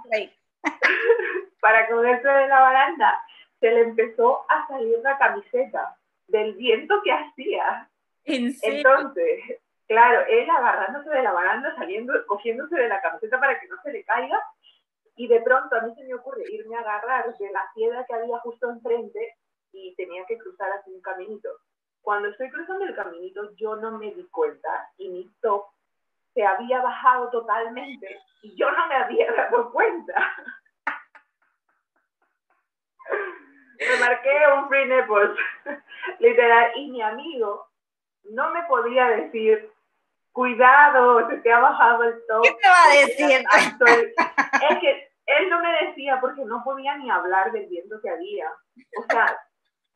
para 1.61 1.89
cogerse 1.89 2.29
de 2.29 2.49
la 2.49 2.61
baranda, 2.61 3.23
se 3.61 3.71
le 3.71 3.81
empezó 3.81 4.45
a 4.49 4.67
salir 4.69 4.99
la 5.03 5.17
camiseta 5.19 5.97
del 6.27 6.55
viento 6.55 7.01
que 7.03 7.13
hacía. 7.13 7.89
Entonces, 8.25 9.41
claro, 9.87 10.25
él 10.29 10.49
agarrándose 10.51 11.09
de 11.09 11.23
la 11.23 11.33
baranda, 11.33 11.75
saliendo, 11.77 12.13
cogiéndose 12.27 12.77
de 12.77 12.89
la 12.89 13.01
camiseta 13.01 13.41
para 13.41 13.59
que 13.59 13.69
no 13.69 13.77
se 13.83 13.93
le 13.93 14.05
caiga, 14.05 14.41
y 15.17 15.27
de 15.27 15.41
pronto 15.41 15.75
a 15.75 15.81
mí 15.81 15.95
se 15.95 16.05
me 16.05 16.15
ocurre 16.15 16.45
irme 16.49 16.77
a 16.77 16.81
agarrar 16.81 17.37
de 17.37 17.51
la 17.51 17.69
piedra 17.75 18.05
que 18.07 18.15
había 18.15 18.39
justo 18.41 18.71
enfrente 18.71 19.37
y 19.73 19.95
tenía 19.97 20.25
que 20.27 20.39
cruzar 20.39 20.71
así 20.73 20.93
un 20.93 21.01
caminito. 21.01 21.49
Cuando 22.09 22.29
estoy 22.29 22.49
cruzando 22.49 22.87
el 22.87 22.95
caminito, 22.95 23.55
yo 23.57 23.77
no 23.77 23.99
me 23.99 24.11
di 24.15 24.27
cuenta 24.31 24.91
y 24.97 25.11
mi 25.11 25.31
top 25.43 25.67
se 26.33 26.43
había 26.43 26.81
bajado 26.81 27.29
totalmente 27.29 28.19
y 28.41 28.57
yo 28.57 28.71
no 28.71 28.87
me 28.87 28.95
había 28.95 29.31
dado 29.31 29.71
cuenta. 29.71 30.15
me 33.79 34.01
marqué 34.01 34.39
un 34.57 34.71
free 34.71 34.87
nipples, 34.87 35.33
literal, 36.21 36.73
y 36.77 36.91
mi 36.93 37.03
amigo 37.03 37.69
no 38.31 38.55
me 38.55 38.63
podía 38.63 39.09
decir, 39.09 39.71
cuidado, 40.33 41.29
se 41.29 41.37
te 41.37 41.53
ha 41.53 41.59
bajado 41.59 42.05
el 42.05 42.27
top. 42.27 42.43
¿Qué 42.43 42.55
te 42.55 42.69
va 42.71 42.85
a 42.85 43.07
decir? 43.07 43.45
Es 44.71 44.79
que 44.79 45.13
él 45.27 45.51
no 45.51 45.61
me 45.61 45.85
decía 45.85 46.19
porque 46.23 46.43
no 46.47 46.65
podía 46.65 46.97
ni 46.97 47.11
hablar 47.11 47.53
del 47.53 47.67
viento 47.67 48.01
que 48.01 48.09
había. 48.09 48.51
O 48.97 49.03
sea, 49.11 49.39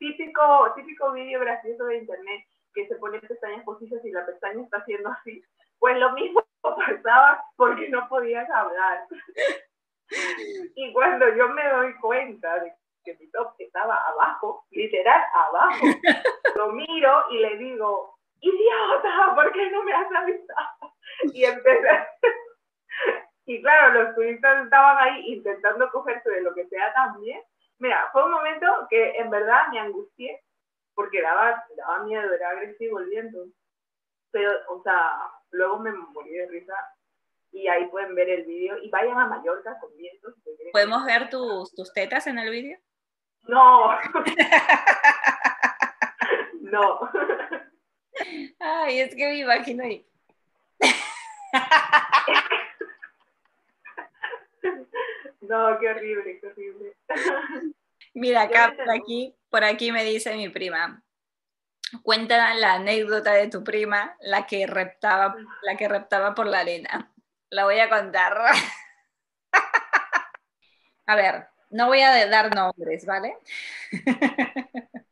típico, 0.03 0.73
típico 0.75 1.13
vídeo 1.13 1.39
gracioso 1.39 1.85
de 1.85 1.97
internet 1.99 2.45
que 2.73 2.87
se 2.87 2.95
pone 2.95 3.19
pestañas 3.19 3.63
postizas 3.63 4.03
y 4.03 4.11
la 4.11 4.25
pestaña 4.25 4.63
está 4.63 4.77
haciendo 4.77 5.09
así. 5.09 5.41
Pues 5.79 5.97
lo 5.97 6.11
mismo 6.13 6.43
pasaba 6.61 7.43
porque 7.55 7.89
no 7.89 8.07
podías 8.09 8.49
hablar. 8.49 9.05
Y 10.75 10.91
cuando 10.91 11.33
yo 11.35 11.49
me 11.49 11.67
doy 11.69 11.93
cuenta 11.95 12.59
de 12.59 12.73
que 13.05 13.15
mi 13.15 13.29
top 13.31 13.53
estaba 13.59 13.95
abajo, 14.09 14.65
literal 14.71 15.21
abajo. 15.33 15.85
Lo 16.55 16.71
miro 16.71 17.25
y 17.31 17.39
le 17.39 17.57
digo, 17.57 18.17
idiota, 18.39 19.35
¿por 19.35 19.51
qué 19.51 19.69
no 19.71 19.83
me 19.83 19.93
has 19.93 20.11
avisado? 20.11 20.93
Y 21.33 21.43
empecé. 21.45 22.07
Y 23.45 23.61
claro, 23.61 24.01
los 24.01 24.15
turistas 24.15 24.63
estaban 24.63 24.97
ahí 24.99 25.33
intentando 25.33 25.91
cogerse 25.91 26.29
de 26.29 26.43
lo 26.43 26.53
que 26.53 26.65
sea 26.67 26.93
también. 26.93 27.41
Mira, 27.83 28.09
fue 28.13 28.23
un 28.23 28.31
momento 28.31 28.65
que 28.89 29.17
en 29.17 29.29
verdad 29.29 29.67
me 29.69 29.77
angustié 29.77 30.41
porque 30.95 31.21
daba, 31.21 31.65
daba 31.75 32.05
miedo, 32.05 32.33
era 32.33 32.51
agresivo 32.51 32.99
el 32.99 33.09
viento. 33.09 33.39
Pero, 34.31 34.51
o 34.69 34.81
sea, 34.83 35.11
luego 35.51 35.79
me 35.79 35.91
morí 35.91 36.31
de 36.31 36.47
risa 36.47 36.73
y 37.51 37.67
ahí 37.67 37.85
pueden 37.87 38.15
ver 38.15 38.29
el 38.29 38.45
vídeo 38.45 38.77
y 38.81 38.89
vayan 38.89 39.19
a 39.19 39.27
Mallorca 39.27 39.77
con 39.81 39.93
vientos. 39.97 40.33
¿Podemos 40.71 41.03
ver 41.03 41.29
tus, 41.29 41.75
tus 41.75 41.91
tetas 41.91 42.25
en 42.27 42.39
el 42.39 42.51
vídeo? 42.51 42.79
No. 43.49 43.89
no. 46.61 47.11
Ay, 48.61 49.01
es 49.01 49.13
que 49.13 49.27
me 49.27 49.39
imagino 49.39 49.83
ahí. 49.83 50.07
No, 55.47 55.77
qué 55.79 55.89
horrible, 55.89 56.39
qué 56.39 56.47
horrible. 56.47 56.95
Mira, 58.13 58.43
acá, 58.43 58.73
por 58.75 58.89
aquí, 58.89 59.35
por 59.49 59.63
aquí 59.63 59.91
me 59.91 60.03
dice 60.05 60.35
mi 60.35 60.49
prima. 60.49 61.03
Cuenta 62.01 62.53
la 62.55 62.73
anécdota 62.73 63.33
de 63.33 63.49
tu 63.49 63.63
prima, 63.63 64.15
la 64.21 64.47
que 64.47 64.65
reptaba, 64.65 65.35
la 65.63 65.75
que 65.75 65.87
reptaba 65.87 66.33
por 66.33 66.47
la 66.47 66.61
arena. 66.61 67.11
La 67.49 67.65
voy 67.65 67.79
a 67.79 67.89
contar. 67.89 68.39
A 71.05 71.15
ver, 71.15 71.47
no 71.69 71.87
voy 71.87 71.99
a 72.01 72.25
dar 72.27 72.55
nombres, 72.55 73.05
¿vale? 73.05 73.37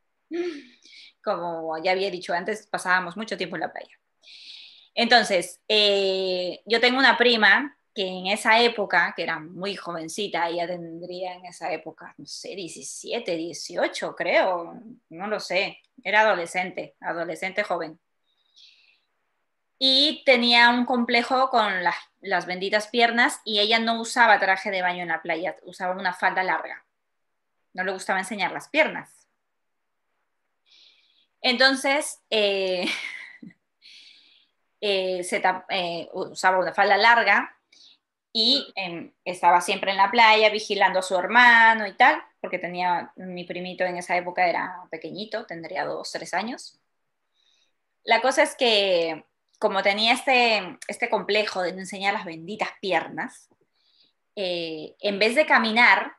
Como 1.23 1.77
ya 1.83 1.91
había 1.91 2.09
dicho 2.09 2.33
antes, 2.33 2.67
pasábamos 2.67 3.17
mucho 3.17 3.37
tiempo 3.37 3.57
en 3.57 3.61
la 3.61 3.73
playa. 3.73 3.99
Entonces, 4.95 5.59
eh, 5.67 6.61
yo 6.65 6.79
tengo 6.79 6.97
una 6.97 7.17
prima 7.17 7.77
que 7.93 8.07
en 8.07 8.27
esa 8.27 8.61
época, 8.61 9.13
que 9.15 9.23
era 9.23 9.39
muy 9.39 9.75
jovencita, 9.75 10.47
ella 10.47 10.67
tendría 10.67 11.33
en 11.33 11.45
esa 11.45 11.71
época, 11.71 12.13
no 12.17 12.25
sé, 12.25 12.55
17, 12.55 13.35
18 13.35 14.15
creo, 14.15 14.73
no 15.09 15.27
lo 15.27 15.39
sé, 15.39 15.79
era 16.03 16.21
adolescente, 16.21 16.95
adolescente 17.01 17.63
joven. 17.63 17.99
Y 19.77 20.23
tenía 20.25 20.69
un 20.69 20.85
complejo 20.85 21.49
con 21.49 21.83
las 21.83 21.95
las 22.21 22.45
benditas 22.45 22.87
piernas 22.87 23.41
y 23.43 23.59
ella 23.59 23.79
no 23.79 23.99
usaba 23.99 24.39
traje 24.39 24.71
de 24.71 24.81
baño 24.81 25.01
en 25.01 25.09
la 25.09 25.21
playa, 25.21 25.57
usaba 25.63 25.93
una 25.99 26.13
falda 26.13 26.43
larga. 26.43 26.85
No 27.73 27.83
le 27.83 27.91
gustaba 27.91 28.19
enseñar 28.19 28.51
las 28.51 28.69
piernas. 28.69 29.27
Entonces, 31.41 32.21
eh, 32.29 32.85
eh, 34.81 35.23
se 35.23 35.41
eh, 35.69 36.09
usaba 36.13 36.59
una 36.59 36.73
falda 36.73 36.97
larga 36.97 37.57
y 38.33 38.71
em, 38.75 39.11
estaba 39.25 39.61
siempre 39.61 39.91
en 39.91 39.97
la 39.97 40.11
playa 40.11 40.49
vigilando 40.49 40.99
a 40.99 41.03
su 41.03 41.17
hermano 41.17 41.87
y 41.87 41.93
tal, 41.93 42.21
porque 42.39 42.59
tenía, 42.59 43.11
mi 43.15 43.43
primito 43.43 43.83
en 43.83 43.97
esa 43.97 44.15
época 44.17 44.47
era 44.47 44.83
pequeñito, 44.89 45.45
tendría 45.45 45.85
dos, 45.85 46.11
tres 46.11 46.33
años. 46.33 46.79
La 48.03 48.21
cosa 48.21 48.43
es 48.43 48.55
que 48.55 49.25
como 49.59 49.83
tenía 49.83 50.13
este, 50.13 50.79
este 50.87 51.07
complejo 51.09 51.61
de 51.61 51.69
enseñar 51.69 52.13
las 52.13 52.25
benditas 52.25 52.69
piernas, 52.81 53.47
eh, 54.35 54.95
en 54.99 55.19
vez 55.19 55.35
de 55.35 55.45
caminar, 55.45 56.15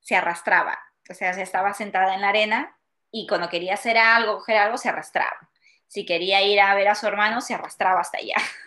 se 0.00 0.14
arrastraba. 0.14 0.78
O 1.08 1.14
sea, 1.14 1.32
se 1.32 1.42
estaba 1.42 1.72
sentada 1.72 2.14
en 2.14 2.20
la 2.20 2.28
arena 2.28 2.76
y 3.10 3.26
cuando 3.26 3.48
quería 3.48 3.74
hacer 3.74 3.96
algo, 3.96 4.38
coger 4.38 4.58
algo, 4.58 4.76
se 4.76 4.90
arrastraba. 4.90 5.48
Si 5.86 6.04
quería 6.04 6.42
ir 6.42 6.60
a 6.60 6.74
ver 6.74 6.88
a 6.88 6.94
su 6.94 7.06
hermano, 7.06 7.40
se 7.40 7.54
arrastraba 7.54 8.00
hasta 8.00 8.18
allá. 8.18 8.36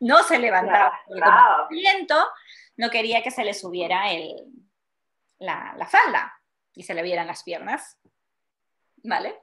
No 0.00 0.22
se 0.22 0.38
levantaba. 0.38 0.98
el 1.08 1.22
viento 1.68 2.16
no 2.76 2.90
quería 2.90 3.22
que 3.22 3.30
se 3.30 3.44
le 3.44 3.54
subiera 3.54 4.12
el, 4.12 4.36
la, 5.38 5.74
la 5.76 5.86
falda 5.86 6.32
y 6.74 6.82
se 6.82 6.94
le 6.94 7.02
vieran 7.02 7.26
las 7.26 7.42
piernas. 7.42 7.98
¿Vale? 9.02 9.38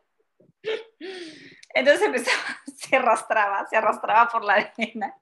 Entonces 1.73 2.01
empezaba, 2.01 2.43
se 2.75 2.95
arrastraba, 2.95 3.67
se 3.67 3.77
arrastraba 3.77 4.29
por 4.29 4.43
la 4.43 4.53
arena. 4.53 5.15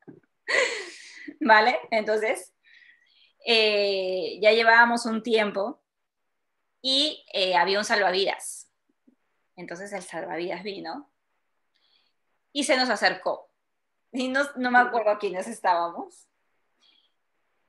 ¿Vale? 1.39 1.79
Entonces, 1.91 2.53
eh, 3.45 4.39
ya 4.41 4.51
llevábamos 4.51 5.05
un 5.05 5.21
tiempo 5.21 5.83
y 6.81 7.25
eh, 7.33 7.55
había 7.55 7.79
un 7.79 7.85
salvavidas. 7.85 8.71
Entonces 9.55 9.93
el 9.93 10.03
salvavidas 10.03 10.63
vino 10.63 11.11
y 12.51 12.63
se 12.63 12.77
nos 12.77 12.89
acercó. 12.89 13.49
Y 14.15 14.29
no, 14.29 14.41
no 14.55 14.71
me 14.71 14.79
acuerdo 14.79 15.17
quiénes 15.19 15.47
estábamos. 15.47 16.27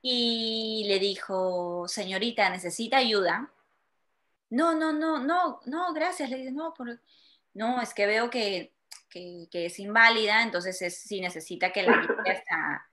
Y 0.01 0.85
le 0.87 1.01
dijo, 1.01 1.89
señorita, 1.89 2.49
¿necesita 2.51 2.99
ayuda? 2.99 3.51
No, 4.51 4.75
no, 4.75 4.93
no, 4.93 5.19
no, 5.19 5.61
no, 5.65 5.93
gracias. 5.93 6.31
Le 6.31 6.37
dije, 6.37 6.53
no, 6.53 6.73
por 6.73 7.01
no, 7.55 7.81
es 7.81 7.95
que 7.95 8.07
veo 8.07 8.31
que, 8.31 8.73
es 9.13 9.79
inválida, 9.79 10.43
entonces 10.43 10.79
sí 10.95 11.23
necesita 11.23 11.73
que 11.73 11.83
la 11.83 12.03
lleve 12.03 12.31
hasta, 12.31 12.87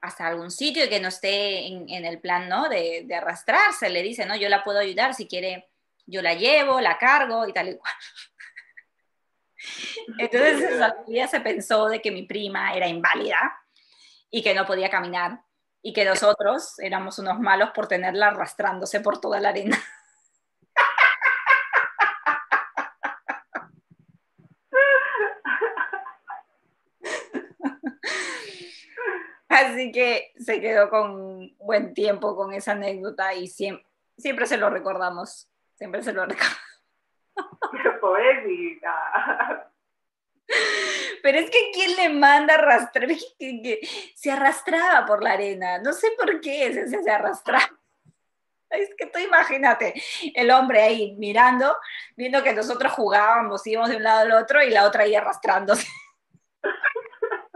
hasta 0.00 0.26
algún 0.26 0.50
sitio 0.50 0.84
y 0.84 0.88
que 0.88 1.00
no 1.00 1.08
esté 1.08 1.68
en, 1.68 2.04
el 2.04 2.20
plan, 2.20 2.48
¿no? 2.48 2.68
De, 2.68 3.06
arrastrarse, 3.14 3.88
le 3.88 4.02
dice, 4.02 4.26
no, 4.26 4.36
yo 4.36 4.48
la 4.48 4.64
puedo 4.64 4.80
ayudar, 4.80 5.14
si 5.14 5.26
quiere, 5.26 5.68
yo 6.04 6.20
la 6.20 6.34
llevo, 6.34 6.80
la 6.80 6.98
cargo 6.98 7.46
y 7.46 7.52
tal 7.52 7.68
y 7.68 7.76
cual. 7.76 7.94
Entonces 10.18 10.62
esa 10.62 11.28
se 11.28 11.40
pensó 11.40 11.88
de 11.88 12.00
que 12.00 12.10
mi 12.10 12.22
prima 12.24 12.74
era 12.74 12.88
inválida 12.88 13.38
y 14.30 14.42
que 14.42 14.54
no 14.54 14.66
podía 14.66 14.90
caminar 14.90 15.42
y 15.82 15.92
que 15.92 16.04
nosotros 16.04 16.78
éramos 16.78 17.18
unos 17.18 17.40
malos 17.40 17.70
por 17.74 17.88
tenerla 17.88 18.28
arrastrándose 18.28 19.00
por 19.00 19.20
toda 19.20 19.40
la 19.40 19.50
arena. 19.50 19.78
Así 29.48 29.90
que 29.92 30.32
se 30.38 30.60
quedó 30.60 30.88
con 30.90 31.56
buen 31.58 31.94
tiempo 31.94 32.36
con 32.36 32.52
esa 32.52 32.72
anécdota 32.72 33.34
y 33.34 33.48
siempre, 33.48 33.86
siempre 34.16 34.46
se 34.46 34.56
lo 34.56 34.70
recordamos. 34.70 35.48
Siempre 35.74 36.02
se 36.02 36.12
lo 36.12 36.26
recordamos. 36.26 36.67
Poética. 38.00 39.70
Pero 41.22 41.38
es 41.38 41.50
que 41.50 41.70
¿quién 41.72 41.96
le 41.96 42.08
manda 42.08 42.54
arrastrar? 42.54 43.08
Se 44.14 44.30
arrastraba 44.30 45.04
por 45.06 45.22
la 45.22 45.32
arena. 45.32 45.78
No 45.78 45.92
sé 45.92 46.12
por 46.18 46.40
qué 46.40 46.72
se, 46.72 47.02
se 47.02 47.10
arrastraba. 47.10 47.68
Es 48.70 48.90
que 48.98 49.06
tú 49.06 49.18
imagínate, 49.18 49.94
el 50.34 50.50
hombre 50.50 50.82
ahí 50.82 51.16
mirando, 51.16 51.74
viendo 52.16 52.42
que 52.42 52.52
nosotros 52.52 52.92
jugábamos, 52.92 53.66
íbamos 53.66 53.88
de 53.88 53.96
un 53.96 54.02
lado 54.02 54.20
al 54.20 54.32
otro 54.32 54.62
y 54.62 54.68
la 54.68 54.84
otra 54.84 55.04
ahí 55.04 55.14
arrastrándose. 55.14 55.86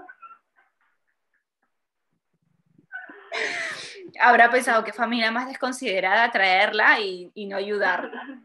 habrá 4.20 4.50
pensado 4.50 4.84
que 4.84 4.92
familia 4.92 5.30
más 5.30 5.48
desconsiderada 5.48 6.30
traerla 6.30 7.00
y, 7.00 7.46
no 7.46 7.56
ayudarla. 7.56 8.42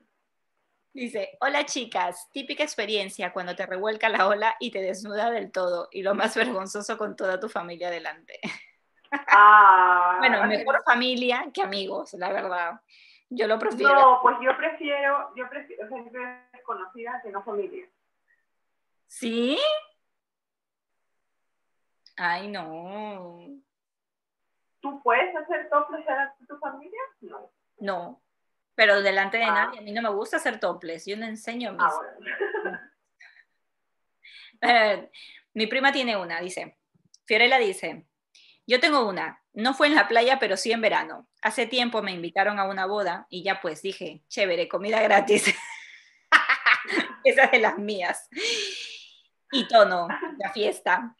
Dice, 0.97 1.37
hola 1.41 1.63
chicas, 1.63 2.27
típica 2.31 2.63
experiencia 2.63 3.31
cuando 3.31 3.55
te 3.55 3.67
revuelca 3.67 4.09
la 4.09 4.27
ola 4.27 4.55
y 4.59 4.71
te 4.71 4.81
desnuda 4.81 5.29
del 5.29 5.51
todo 5.51 5.89
y 5.91 6.01
lo 6.01 6.15
más 6.15 6.35
vergonzoso 6.65 6.97
con 6.97 7.15
toda 7.15 7.39
tu 7.39 7.47
familia 7.49 7.91
delante. 7.91 8.39
Ah, 9.29 10.17
bueno, 10.19 10.45
mejor 10.47 10.83
familia 10.83 11.45
que 11.53 11.61
amigos, 11.61 12.11
la 12.15 12.29
verdad. 12.29 12.81
Yo 13.29 13.47
lo 13.47 13.57
prefiero. 13.57 13.93
No, 13.93 14.19
pues 14.21 14.35
yo 14.41 14.57
prefiero, 14.57 15.31
yo 15.33 15.47
prefiero 15.49 15.87
gente 15.87 16.19
desconocida 16.51 17.21
que 17.23 17.31
no 17.31 17.41
familia. 17.41 17.87
¿Sí? 19.05 19.57
Ay, 22.17 22.49
no. 22.49 23.47
¿Tú 24.81 25.01
puedes 25.01 25.33
hacer 25.37 25.69
topless 25.69 26.05
a 26.09 26.35
tu 26.45 26.57
familia? 26.57 26.99
No. 27.21 27.49
No, 27.79 28.21
pero 28.77 29.01
delante 29.01 29.37
de 29.37 29.45
Ah. 29.45 29.51
nadie. 29.53 29.79
A 29.79 29.81
mí 29.81 29.91
no 29.91 30.03
me 30.03 30.09
gusta 30.09 30.37
hacer 30.37 30.59
toples. 30.59 31.05
Yo 31.07 31.17
no 31.17 31.25
enseño 31.25 31.71
mis... 31.73 31.81
Ah, 31.81 31.91
bueno. 32.63 32.79
Eh, 34.59 35.11
mi 35.53 35.67
prima 35.67 35.91
tiene 35.91 36.17
una, 36.17 36.39
dice. 36.41 36.79
Fiorella 37.27 37.59
dice, 37.59 38.07
yo 38.65 38.79
tengo 38.79 39.07
una. 39.07 39.43
No 39.53 39.75
fue 39.75 39.85
en 39.85 39.93
la 39.93 40.07
playa, 40.07 40.39
pero 40.39 40.57
sí 40.57 40.71
en 40.71 40.81
verano. 40.81 41.29
Hace 41.43 41.67
tiempo 41.67 42.01
me 42.01 42.11
invitaron 42.11 42.57
a 42.57 42.63
una 42.67 42.87
boda 42.87 43.27
y 43.29 43.43
ya 43.43 43.61
pues 43.61 43.83
dije, 43.83 44.23
chévere, 44.29 44.67
comida 44.67 44.99
gratis. 45.03 45.53
Esa 47.23 47.43
es 47.43 47.51
de 47.51 47.59
las 47.59 47.77
mías. 47.77 48.27
Y 49.51 49.67
tono, 49.67 50.07
la 50.39 50.51
fiesta. 50.53 51.15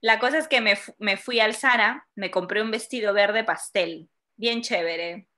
La 0.00 0.18
cosa 0.18 0.38
es 0.38 0.48
que 0.48 0.62
me, 0.62 0.78
me 0.98 1.18
fui 1.18 1.38
al 1.40 1.54
Zara, 1.54 2.08
me 2.14 2.30
compré 2.30 2.62
un 2.62 2.70
vestido 2.70 3.12
verde 3.12 3.44
pastel, 3.44 4.08
bien 4.36 4.62
chévere. 4.62 5.28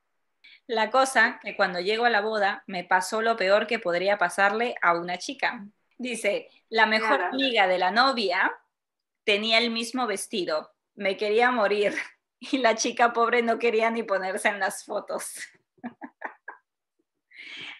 La 0.66 0.90
cosa 0.90 1.38
que 1.42 1.56
cuando 1.56 1.80
llego 1.80 2.04
a 2.04 2.10
la 2.10 2.20
boda 2.20 2.64
me 2.66 2.84
pasó 2.84 3.20
lo 3.20 3.36
peor 3.36 3.66
que 3.66 3.78
podría 3.78 4.16
pasarle 4.16 4.74
a 4.80 4.94
una 4.94 5.18
chica. 5.18 5.66
Dice, 5.98 6.48
la 6.68 6.86
mejor 6.86 7.20
amiga 7.20 7.66
de 7.66 7.78
la 7.78 7.90
novia 7.90 8.52
tenía 9.24 9.58
el 9.58 9.70
mismo 9.70 10.06
vestido. 10.06 10.72
Me 10.94 11.16
quería 11.16 11.50
morir. 11.50 11.94
Y 12.40 12.58
la 12.58 12.74
chica 12.74 13.14
pobre 13.14 13.40
no 13.40 13.58
quería 13.58 13.88
ni 13.90 14.02
ponerse 14.02 14.48
en 14.48 14.60
las 14.60 14.84
fotos. 14.84 15.36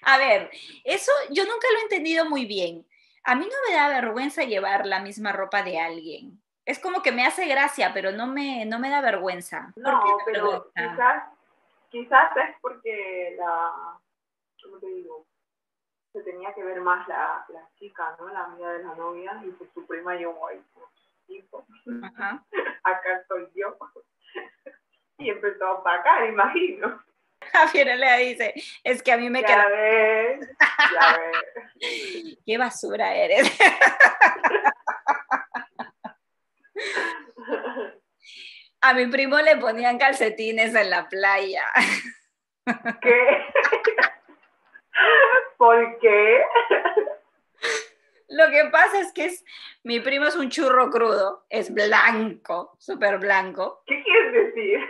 A 0.00 0.16
ver, 0.16 0.50
eso 0.84 1.12
yo 1.30 1.44
nunca 1.44 1.66
lo 1.70 1.78
he 1.78 1.82
entendido 1.82 2.24
muy 2.24 2.46
bien. 2.46 2.86
A 3.24 3.34
mí 3.34 3.44
no 3.44 3.56
me 3.68 3.74
da 3.74 3.88
vergüenza 3.88 4.44
llevar 4.44 4.86
la 4.86 5.00
misma 5.00 5.32
ropa 5.32 5.62
de 5.62 5.78
alguien. 5.78 6.42
Es 6.64 6.78
como 6.78 7.02
que 7.02 7.12
me 7.12 7.26
hace 7.26 7.46
gracia, 7.46 7.92
pero 7.92 8.12
no 8.12 8.26
me, 8.26 8.64
no 8.64 8.78
me 8.78 8.88
da 8.88 9.02
vergüenza. 9.02 9.72
¿Por 9.74 9.82
No, 9.82 10.02
pero 10.24 10.72
vergüenza? 10.74 10.90
quizás, 10.96 11.22
quizás 11.94 12.36
es 12.36 12.56
porque 12.60 13.36
la, 13.38 13.96
¿cómo 14.64 14.78
te 14.80 14.86
digo? 14.88 15.28
Se 16.12 16.22
tenía 16.22 16.52
que 16.52 16.64
ver 16.64 16.80
más 16.80 17.06
la, 17.06 17.44
la 17.48 17.68
chica, 17.76 18.16
¿no? 18.18 18.28
La 18.30 18.46
amiga 18.46 18.72
de 18.72 18.82
la 18.82 18.94
novia, 18.96 19.40
y 19.44 19.50
pues 19.52 19.70
su 19.72 19.86
prima 19.86 20.12
ahí, 20.12 20.24
pues, 20.24 20.90
hijo, 21.28 21.64
Ajá. 22.02 22.44
acá 22.82 23.20
estoy 23.20 23.48
yo. 23.54 23.76
Y 25.16 25.30
empezó 25.30 25.64
a 25.64 25.72
opacar, 25.74 26.28
imagino. 26.28 27.00
Javier 27.52 27.96
le 27.96 28.18
dice, 28.18 28.52
es 28.82 29.00
que 29.00 29.12
a 29.12 29.16
mí 29.16 29.30
me 29.30 29.42
Ya 29.42 29.46
queda, 29.46 29.68
ves, 29.68 30.50
ya 30.92 31.18
ves. 31.78 32.38
qué 32.44 32.58
basura 32.58 33.14
eres. 33.14 33.48
A 38.86 38.92
mi 38.92 39.06
primo 39.06 39.38
le 39.40 39.56
ponían 39.56 39.96
calcetines 39.96 40.74
en 40.74 40.90
la 40.90 41.08
playa. 41.08 41.64
¿Qué? 43.00 43.16
¿Por 45.56 45.98
qué? 46.00 46.42
Lo 48.28 48.50
que 48.50 48.68
pasa 48.70 49.00
es 49.00 49.10
que 49.14 49.24
es, 49.24 49.42
mi 49.84 50.00
primo 50.00 50.26
es 50.26 50.36
un 50.36 50.50
churro 50.50 50.90
crudo, 50.90 51.46
es 51.48 51.72
blanco, 51.72 52.76
súper 52.78 53.16
blanco, 53.18 53.82
¿Qué 53.86 54.02
quieres 54.02 54.32
decir? 54.32 54.80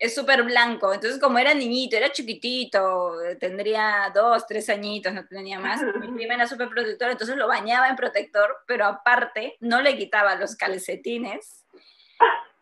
es 0.00 0.12
súper 0.12 0.42
blanco. 0.42 0.92
Entonces, 0.92 1.20
como 1.20 1.38
era 1.38 1.54
niñito, 1.54 1.96
era 1.96 2.10
chiquitito, 2.10 3.12
tendría 3.38 4.10
dos, 4.12 4.44
tres 4.48 4.68
añitos, 4.68 5.14
no 5.14 5.24
tenía 5.28 5.60
más. 5.60 5.80
Mi 6.00 6.08
prima 6.08 6.34
era 6.34 6.48
súper 6.48 6.68
protectora, 6.68 7.12
entonces 7.12 7.36
lo 7.36 7.46
bañaba 7.46 7.86
en 7.88 7.94
protector, 7.94 8.56
pero 8.66 8.86
aparte 8.86 9.56
no 9.60 9.80
le 9.82 9.96
quitaba 9.96 10.34
los 10.34 10.56
calcetines 10.56 11.61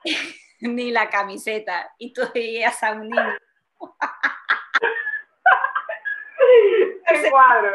ni 0.60 0.90
la 0.90 1.08
camiseta. 1.08 1.90
Y 1.98 2.12
tú 2.12 2.22
veías 2.34 2.82
a 2.82 2.92
un 2.92 3.08
niño 3.08 3.38
¡Qué 7.06 7.30
cuadro! 7.30 7.72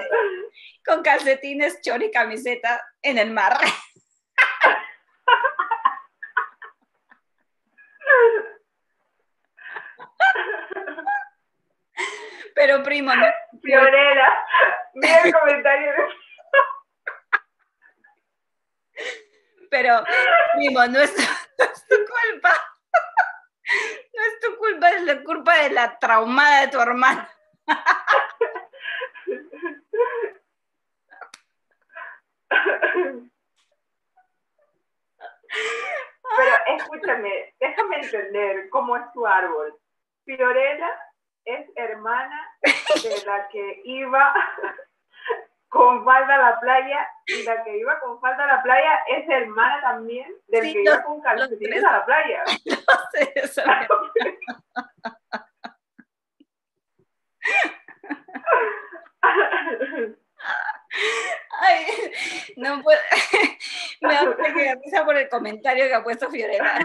con 0.85 1.01
calcetines, 1.01 1.81
chor 1.81 2.03
y 2.03 2.11
camiseta 2.11 2.81
en 3.01 3.17
el 3.17 3.31
mar. 3.31 3.57
Pero 12.53 12.83
primo, 12.83 13.13
no, 13.13 13.25
Fiorella, 13.61 14.45
mira 14.93 15.21
el 15.23 15.33
comentario 15.33 15.91
pero 19.75 20.03
primo, 20.53 20.87
no 20.87 21.01
es, 21.01 21.13
no 21.17 21.65
es 21.65 21.87
tu 21.87 21.97
culpa. 21.97 22.53
No 24.13 24.23
es 24.23 24.39
tu 24.39 24.55
es 24.87 25.01
la 25.03 25.23
culpa 25.23 25.55
de 25.57 25.69
la 25.71 25.97
traumada 25.99 26.61
de 26.61 26.67
tu 26.67 26.79
hermana. 26.79 27.29
Pero 36.37 36.51
escúchame, 36.77 37.55
déjame 37.59 37.97
entender 38.01 38.69
cómo 38.69 38.97
es 38.97 39.03
tu 39.13 39.25
árbol. 39.25 39.77
Fiorella 40.25 40.89
es 41.45 41.67
hermana 41.75 42.57
de 42.61 43.25
la 43.25 43.47
que 43.49 43.81
iba 43.85 44.33
con 45.75 46.05
falda 46.05 46.35
a 46.35 46.51
la 46.51 46.59
playa 46.59 47.07
y 47.27 47.43
la 47.43 47.63
que 47.63 47.77
iba 47.77 47.99
con 47.99 48.19
falda 48.21 48.43
a 48.45 48.47
la 48.47 48.63
playa 48.63 48.99
es 49.09 49.27
hermana 49.29 49.81
también 49.81 50.33
del 50.47 50.63
Sí, 50.63 50.73
que 50.73 50.83
los- 50.83 50.93
iba 50.95 51.03
con 51.03 51.21
calcetines 51.21 51.83
a 51.83 51.91
la 51.91 52.05
playa. 52.05 52.43
No 52.87 52.93
sé, 53.11 53.31
eso 53.35 53.61
Ay, 61.61 61.85
no 62.57 62.81
puedo. 62.81 62.99
Me 64.01 64.13
da 64.13 64.75
risa 64.83 65.05
por 65.05 65.15
el 65.17 65.29
comentario 65.29 65.85
que 65.85 65.93
ha 65.93 66.03
puesto 66.03 66.29
Fiorella. 66.29 66.79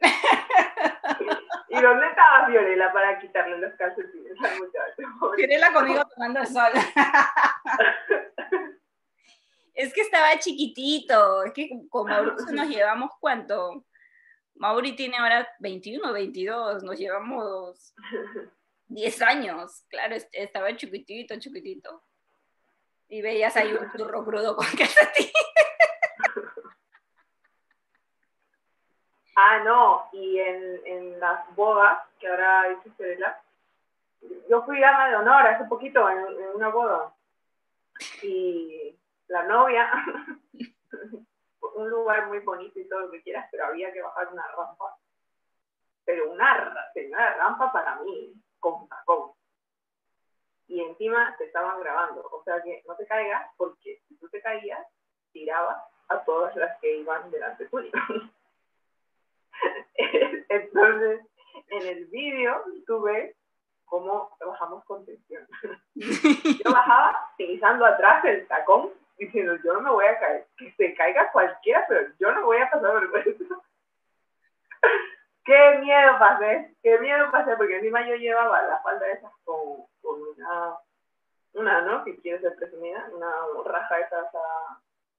¿Y 1.68 1.69
dónde 1.82 2.06
estaba 2.06 2.46
Fiorella 2.46 2.92
para 2.92 3.18
quitarle 3.18 3.58
los 3.58 3.74
calcetines 3.74 4.32
al 4.42 4.58
muchacho? 4.58 5.34
Fiorella 5.36 5.72
conmigo 5.72 6.02
tomando 6.14 6.40
el 6.40 6.46
sol. 6.46 6.72
Es 9.74 9.94
que 9.94 10.02
estaba 10.02 10.38
chiquitito, 10.38 11.44
es 11.44 11.52
que 11.54 11.70
con 11.88 12.06
Mauricio 12.06 12.52
nos 12.52 12.68
llevamos 12.68 13.10
cuánto. 13.18 13.86
Mauri 14.56 14.94
tiene 14.94 15.16
ahora 15.16 15.48
21, 15.60 16.12
22, 16.12 16.82
nos 16.82 16.98
llevamos 16.98 17.94
10 18.88 19.22
años. 19.22 19.84
Claro, 19.88 20.16
est- 20.16 20.28
estaba 20.32 20.76
chiquitito, 20.76 21.38
chiquitito. 21.38 22.04
Y 23.08 23.22
veías 23.22 23.56
ahí 23.56 23.72
un 23.72 23.90
churro 23.92 24.22
crudo 24.24 24.54
con 24.54 24.66
calcetín. 24.78 25.30
Ah, 29.42 29.58
no, 29.64 30.06
y 30.12 30.38
en, 30.38 31.18
las 31.18 31.54
bodas, 31.56 31.98
que 32.18 32.28
ahora 32.28 32.68
dice 32.68 32.90
Fiorella, 32.90 33.40
yo 34.50 34.62
fui 34.64 34.78
dama 34.78 35.08
de 35.08 35.16
honor 35.16 35.46
hace 35.46 35.64
poquito 35.64 36.10
en, 36.10 36.26
una 36.54 36.68
boda. 36.68 37.14
Y 38.22 38.94
la 39.28 39.44
novia, 39.44 39.90
un 41.74 41.88
lugar 41.88 42.28
muy 42.28 42.40
bonito 42.40 42.78
y 42.78 42.86
todo 42.86 43.00
lo 43.00 43.10
que 43.10 43.22
quieras, 43.22 43.48
pero 43.50 43.64
había 43.64 43.90
que 43.94 44.02
bajar 44.02 44.28
una 44.28 44.46
rampa. 44.48 44.98
Pero 46.04 46.32
una 46.32 46.92
señora 46.92 47.34
rampa 47.36 47.72
para 47.72 47.96
mí, 48.02 48.34
con 48.58 48.86
tacón. 48.88 49.32
Y 50.66 50.82
encima 50.82 51.34
te 51.38 51.44
estaban 51.44 51.80
grabando. 51.80 52.28
O 52.30 52.44
sea 52.44 52.60
que 52.62 52.82
no 52.86 52.94
te 52.94 53.06
caigas, 53.06 53.50
porque 53.56 54.02
si 54.06 54.16
tú 54.18 54.28
te 54.28 54.42
caías, 54.42 54.86
tirabas 55.32 55.82
a 56.08 56.22
todas 56.24 56.54
las 56.56 56.78
que 56.80 56.98
iban 56.98 57.30
delante 57.30 57.66
tuyo. 57.68 57.90
Entonces, 60.48 61.20
en 61.68 61.86
el 61.86 62.06
vídeo 62.06 62.62
tú 62.86 63.02
ves 63.02 63.34
cómo 63.84 64.30
bajamos 64.44 64.84
con 64.84 65.04
tensión. 65.04 65.46
Yo 65.94 66.72
bajaba 66.72 67.32
pisando 67.36 67.84
atrás 67.84 68.24
el 68.24 68.46
tacón, 68.46 68.90
diciendo, 69.18 69.56
yo 69.62 69.74
no 69.74 69.80
me 69.82 69.90
voy 69.90 70.06
a 70.06 70.18
caer, 70.18 70.46
que 70.56 70.72
se 70.72 70.94
caiga 70.94 71.30
cualquiera, 71.30 71.84
pero 71.86 72.08
yo 72.18 72.32
no 72.32 72.46
voy 72.46 72.56
a 72.56 72.70
pasar 72.70 72.94
vergüenza. 72.94 73.54
¡Qué 75.44 75.78
miedo 75.80 76.18
pasé, 76.18 76.74
qué 76.82 76.98
miedo 77.00 77.30
pasé, 77.30 77.54
porque 77.56 77.76
encima 77.76 78.06
yo 78.08 78.14
llevaba 78.14 78.62
la 78.62 78.78
falda 78.80 79.08
esas 79.08 79.32
con, 79.44 79.84
con 80.00 80.22
una, 80.22 80.78
una, 81.52 81.82
¿no? 81.82 82.04
Si 82.04 82.16
quieres 82.18 82.40
ser 82.40 82.54
presumida, 82.56 83.10
una 83.12 83.30
raja 83.64 83.98
esas 83.98 84.26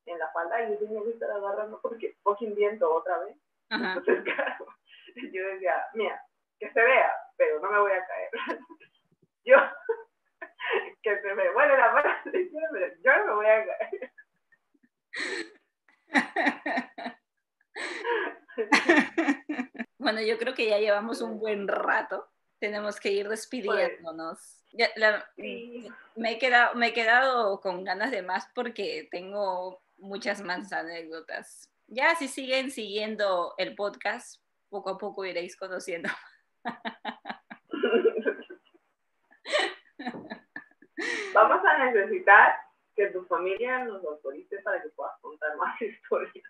en 0.06 0.18
la 0.18 0.30
falda 0.30 0.64
y 0.64 0.72
yo 0.72 0.80
tenía 0.80 1.04
que 1.04 1.12
estar 1.12 1.30
agarrando 1.30 1.80
porque 1.82 2.16
fucking 2.24 2.56
viento 2.56 2.92
otra 2.92 3.20
vez. 3.20 3.36
Entonces, 3.72 4.24
claro, 4.36 4.66
yo 5.16 5.48
decía, 5.48 5.86
mira, 5.94 6.22
que 6.60 6.72
se 6.72 6.82
vea, 6.82 7.12
pero 7.38 7.60
no 7.62 7.72
me 7.72 7.80
voy 7.80 7.92
a 7.92 8.06
caer. 8.06 8.30
yo, 9.46 9.58
que 11.04 11.22
se 11.22 11.34
me 11.34 11.52
vuelve 11.52 11.78
la 11.78 11.92
mano, 11.94 12.10
pero 12.24 12.40
yo 13.04 13.18
no 13.18 13.26
me 13.26 13.34
voy 13.34 13.46
a 13.46 13.66
caer. 13.66 14.12
bueno, 19.98 20.22
yo 20.22 20.38
creo 20.38 20.54
que 20.54 20.70
ya 20.70 20.78
llevamos 20.80 21.22
un 21.22 21.40
buen 21.40 21.68
rato. 21.68 22.28
Tenemos 22.60 23.00
que 23.00 23.12
ir 23.12 23.28
despidiéndonos. 23.28 24.64
me, 26.16 26.32
he 26.32 26.38
quedado, 26.38 26.76
me 26.76 26.88
he 26.88 26.94
quedado 26.94 27.60
con 27.60 27.84
ganas 27.84 28.12
de 28.12 28.22
más 28.22 28.48
porque 28.54 29.08
tengo 29.10 29.82
muchas 29.98 30.44
más 30.44 30.72
anécdotas. 30.72 31.71
Ya 31.94 32.16
si 32.16 32.30
siguen 32.30 32.72
siguiendo 32.72 33.54
el 33.58 33.76
podcast, 33.76 34.42
poco 34.70 34.92
a 34.92 34.98
poco 34.98 35.26
iréis 35.26 35.58
conociendo. 35.58 36.08
Vamos 41.34 41.66
a 41.66 41.86
necesitar 41.86 42.56
que 42.96 43.08
tu 43.08 43.26
familia 43.26 43.84
nos 43.84 44.06
autorice 44.06 44.60
para 44.60 44.82
que 44.82 44.88
puedas 44.90 45.20
contar 45.20 45.58
más 45.58 45.82
historias. 45.82 46.46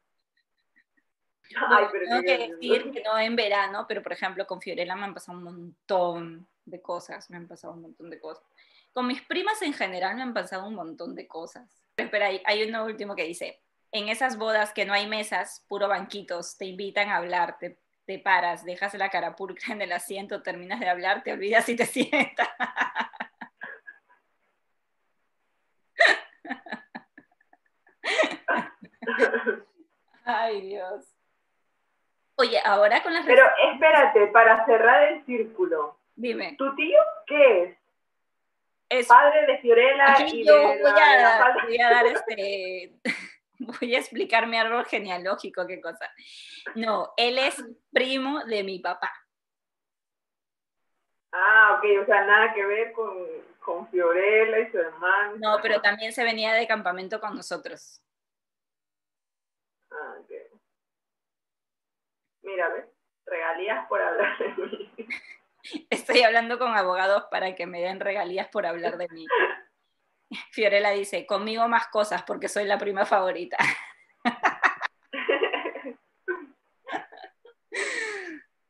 tengo 1.49 2.21
que 2.21 2.37
decir 2.37 2.91
que 2.91 3.01
no 3.01 3.17
en 3.17 3.35
verano, 3.35 3.87
pero 3.87 4.03
por 4.03 4.13
ejemplo 4.13 4.45
con 4.45 4.61
Fiorella 4.61 4.95
me 4.95 5.05
han 5.05 5.15
pasado 5.15 5.39
un 5.39 5.43
montón 5.43 6.47
de 6.65 6.83
cosas, 6.83 7.31
me 7.31 7.37
han 7.37 7.47
pasado 7.47 7.73
un 7.73 7.81
montón 7.81 8.11
de 8.11 8.19
cosas. 8.19 8.45
Con 8.93 9.07
mis 9.07 9.23
primas 9.23 9.59
en 9.63 9.73
general 9.73 10.15
me 10.17 10.21
han 10.21 10.35
pasado 10.35 10.67
un 10.67 10.75
montón 10.75 11.15
de 11.15 11.27
cosas. 11.27 11.83
Pero 11.95 12.05
espera, 12.05 12.27
hay, 12.27 12.43
hay 12.45 12.69
uno 12.69 12.85
último 12.85 13.15
que 13.15 13.23
dice, 13.23 13.59
en 13.91 14.09
esas 14.09 14.37
bodas 14.37 14.73
que 14.73 14.85
no 14.85 14.93
hay 14.93 15.07
mesas, 15.07 15.65
puro 15.67 15.87
banquitos, 15.87 16.57
te 16.57 16.65
invitan 16.65 17.09
a 17.09 17.17
hablar, 17.17 17.57
te, 17.59 17.77
te 18.05 18.19
paras, 18.19 18.63
dejas 18.63 18.93
la 18.93 19.09
cara 19.09 19.35
pulcra 19.35 19.73
en 19.73 19.81
el 19.81 19.91
asiento, 19.91 20.41
terminas 20.41 20.79
de 20.79 20.89
hablar, 20.89 21.23
te 21.23 21.33
olvidas 21.33 21.67
y 21.69 21.75
te 21.75 21.85
sientas. 21.87 22.49
Ay, 30.23 30.61
Dios. 30.61 31.05
Oye, 32.35 32.59
ahora 32.63 33.03
con 33.03 33.13
las... 33.13 33.25
Pero 33.25 33.45
espérate, 33.73 34.27
para 34.27 34.65
cerrar 34.65 35.11
el 35.11 35.25
círculo. 35.25 35.97
Dime. 36.15 36.55
¿Tu 36.57 36.75
tío 36.75 36.99
qué 37.27 37.63
es? 37.63 37.77
Es 38.89 39.07
padre 39.07 39.45
de 39.45 39.57
Fiorella 39.59 40.15
y 40.27 40.45
yo 40.45 40.53
voy, 40.61 40.79
a, 40.85 41.55
voy 41.65 41.79
a 41.79 41.89
dar 41.89 42.05
este... 42.07 42.93
voy 43.79 43.95
a 43.95 43.99
explicar 43.99 44.47
mi 44.47 44.57
árbol 44.57 44.85
genealógico, 44.85 45.67
qué 45.67 45.81
cosa. 45.81 46.11
No, 46.75 47.13
él 47.17 47.37
es 47.37 47.63
primo 47.91 48.43
de 48.45 48.63
mi 48.63 48.79
papá. 48.79 49.11
Ah, 51.31 51.77
ok, 51.77 52.03
o 52.03 52.05
sea, 52.05 52.25
nada 52.25 52.53
que 52.53 52.65
ver 52.65 52.91
con, 52.91 53.15
con 53.59 53.87
Fiorella 53.89 54.59
y 54.59 54.71
su 54.71 54.77
hermano. 54.77 55.37
No, 55.37 55.59
pero 55.61 55.81
también 55.81 56.11
se 56.11 56.23
venía 56.23 56.53
de 56.53 56.67
campamento 56.67 57.21
con 57.21 57.35
nosotros. 57.35 58.01
Ah, 59.91 60.15
ok. 60.19 60.31
Mira, 62.41 62.69
¿ves? 62.69 62.85
Regalías 63.25 63.87
por 63.87 64.01
hablar 64.01 64.37
de 64.39 64.65
mí. 64.65 64.91
Estoy 65.89 66.23
hablando 66.23 66.57
con 66.57 66.75
abogados 66.75 67.25
para 67.29 67.55
que 67.55 67.65
me 67.65 67.81
den 67.81 67.99
regalías 67.99 68.47
por 68.47 68.65
hablar 68.65 68.97
de 68.97 69.07
mí. 69.09 69.25
Fiorella 70.51 70.91
dice, 70.91 71.25
conmigo 71.25 71.67
más 71.67 71.87
cosas 71.87 72.23
porque 72.23 72.47
soy 72.47 72.65
la 72.65 72.77
prima 72.77 73.05
favorita. 73.05 73.57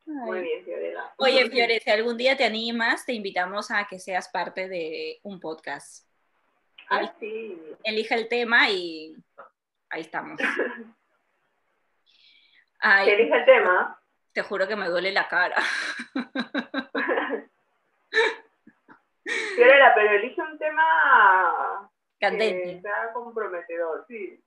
Muy 0.06 0.42
bien, 0.42 0.64
Fiorella. 0.66 1.14
Oye, 1.18 1.50
Fiore, 1.50 1.80
si 1.80 1.90
algún 1.90 2.18
día 2.18 2.36
te 2.36 2.44
animas, 2.44 3.06
te 3.06 3.14
invitamos 3.14 3.72
a 3.72 3.88
que 3.88 4.00
seas 4.00 4.30
parte 4.30 4.68
de 4.68 5.20
un 5.24 5.40
podcast. 5.40 6.08
Ah, 6.90 7.14
sí. 7.20 7.58
Elige 7.84 8.16
el 8.16 8.28
tema 8.28 8.70
y 8.70 9.16
ahí 9.90 10.02
estamos. 10.02 10.42
Ay, 12.80 13.10
elige 13.10 13.34
el 13.34 13.46
tema? 13.46 13.98
Te 14.34 14.42
juro 14.42 14.68
que 14.68 14.76
me 14.76 14.90
duele 14.90 15.12
la 15.12 15.28
cara. 15.30 15.56
Fiorella, 19.24 19.94
pero 19.94 20.12
elige 20.12 20.42
un 20.42 20.58
tema 20.58 21.92
Candente. 22.20 22.82
comprometedor, 23.14 24.06
sí. 24.08 24.40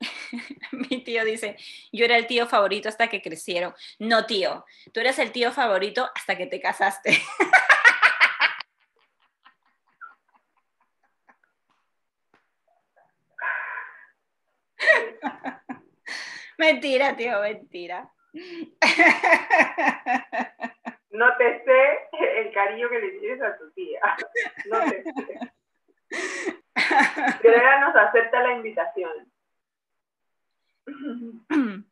Mi 0.72 1.02
tío 1.02 1.24
dice, 1.24 1.56
yo 1.92 2.04
era 2.04 2.16
el 2.16 2.26
tío 2.26 2.46
favorito 2.46 2.88
hasta 2.88 3.08
que 3.08 3.22
crecieron. 3.22 3.74
No, 3.98 4.26
tío, 4.26 4.64
tú 4.92 5.00
eres 5.00 5.18
el 5.18 5.32
tío 5.32 5.52
favorito 5.52 6.08
hasta 6.14 6.36
que 6.36 6.46
te 6.46 6.60
casaste. 6.60 7.18
mentira, 16.58 17.16
tío, 17.16 17.40
mentira. 17.40 18.10
No 21.10 21.36
te 21.36 21.64
sé 21.64 22.08
el 22.40 22.52
cariño 22.52 22.88
que 22.88 22.98
le 22.98 23.10
tienes 23.18 23.42
a 23.42 23.56
tu 23.56 23.70
tía. 23.72 24.00
No 24.66 24.80
te 24.80 25.02
sé. 25.02 25.12
Nos 27.80 27.96
acepta 27.96 28.42
la 28.42 28.52
invitación. 28.52 29.32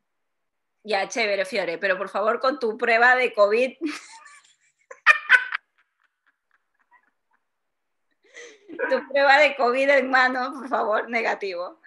Ya, 0.88 1.08
chévere, 1.08 1.44
Fiore, 1.44 1.78
pero 1.78 1.98
por 1.98 2.08
favor 2.08 2.38
con 2.38 2.60
tu 2.60 2.78
prueba 2.78 3.16
de 3.16 3.32
COVID. 3.32 3.76
tu 8.88 9.08
prueba 9.08 9.36
de 9.38 9.56
COVID 9.56 9.90
en 9.90 10.08
mano, 10.08 10.52
por 10.54 10.68
favor, 10.68 11.10
negativo. 11.10 11.80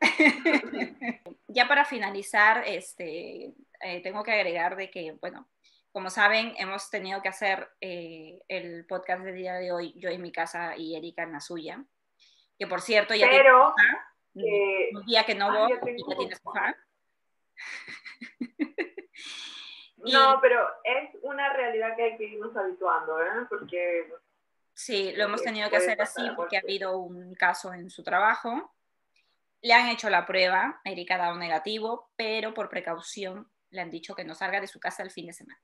ya 1.48 1.68
para 1.68 1.84
finalizar, 1.84 2.64
este, 2.66 3.52
eh, 3.82 4.00
tengo 4.02 4.22
que 4.22 4.32
agregar 4.32 4.76
de 4.76 4.90
que, 4.90 5.12
bueno, 5.20 5.46
como 5.92 6.10
saben, 6.10 6.54
hemos 6.58 6.90
tenido 6.90 7.22
que 7.22 7.28
hacer 7.28 7.68
eh, 7.80 8.42
el 8.48 8.86
podcast 8.86 9.24
del 9.24 9.36
día 9.36 9.54
de 9.54 9.72
hoy, 9.72 9.94
yo 9.96 10.10
en 10.10 10.22
mi 10.22 10.32
casa 10.32 10.76
y 10.76 10.96
Erika 10.96 11.22
en 11.22 11.32
la 11.32 11.40
suya. 11.40 11.84
Que 12.58 12.66
por 12.66 12.80
cierto, 12.80 13.14
ya 13.14 13.28
Pero, 13.28 13.74
un 14.34 15.06
día 15.06 15.24
que 15.24 15.34
no 15.34 15.52
voy, 15.52 15.72
ya 15.72 15.80
tienes 15.80 16.42
No, 19.96 20.38
pero 20.40 20.64
es 20.84 21.10
una 21.22 21.52
realidad 21.52 21.96
que 21.96 22.02
hay 22.02 22.16
que 22.16 22.24
irnos 22.24 22.56
habituando, 22.56 23.20
¿eh? 23.20 23.46
Porque... 23.48 24.08
Sí, 24.72 25.12
lo 25.16 25.24
hemos 25.24 25.42
tenido 25.42 25.68
que 25.70 25.76
hacer 25.76 26.00
así 26.00 26.22
porque 26.36 26.56
ha 26.56 26.60
habido 26.60 26.98
un 26.98 27.34
caso 27.34 27.72
en 27.72 27.90
su 27.90 28.04
trabajo. 28.04 28.72
Le 29.60 29.74
han 29.74 29.88
hecho 29.88 30.08
la 30.08 30.24
prueba, 30.24 30.80
Erika 30.84 31.16
ha 31.16 31.18
dado 31.18 31.36
negativo, 31.36 32.10
pero 32.14 32.54
por 32.54 32.68
precaución 32.68 33.50
le 33.70 33.80
han 33.80 33.90
dicho 33.90 34.14
que 34.14 34.24
no 34.24 34.36
salga 34.36 34.60
de 34.60 34.68
su 34.68 34.78
casa 34.78 35.02
el 35.02 35.10
fin 35.10 35.26
de 35.26 35.32
semana. 35.32 35.60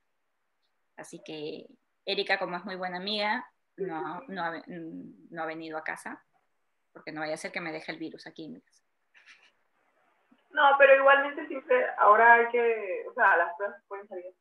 Así 0.96 1.20
que 1.24 1.66
Erika, 2.04 2.38
como 2.38 2.56
es 2.56 2.64
muy 2.64 2.76
buena 2.76 2.98
amiga, 2.98 3.48
no, 3.76 4.22
no, 4.28 4.42
ha, 4.42 4.62
no 4.66 5.42
ha 5.42 5.46
venido 5.46 5.78
a 5.78 5.84
casa, 5.84 6.22
porque 6.92 7.12
no 7.12 7.20
vaya 7.20 7.34
a 7.34 7.38
ser 7.38 7.52
que 7.52 7.60
me 7.60 7.72
deje 7.72 7.92
el 7.92 7.98
virus 7.98 8.26
aquí 8.26 8.44
en 8.44 8.52
mi 8.54 8.60
casa. 8.60 8.84
No, 10.50 10.62
pero 10.78 10.94
igualmente 10.94 11.46
siempre, 11.48 11.84
ahora 11.98 12.34
hay 12.34 12.48
que, 12.48 13.04
o 13.10 13.14
sea, 13.14 13.36
las 13.36 13.56
pruebas 13.56 13.82
pueden 13.88 14.08
salir 14.08 14.32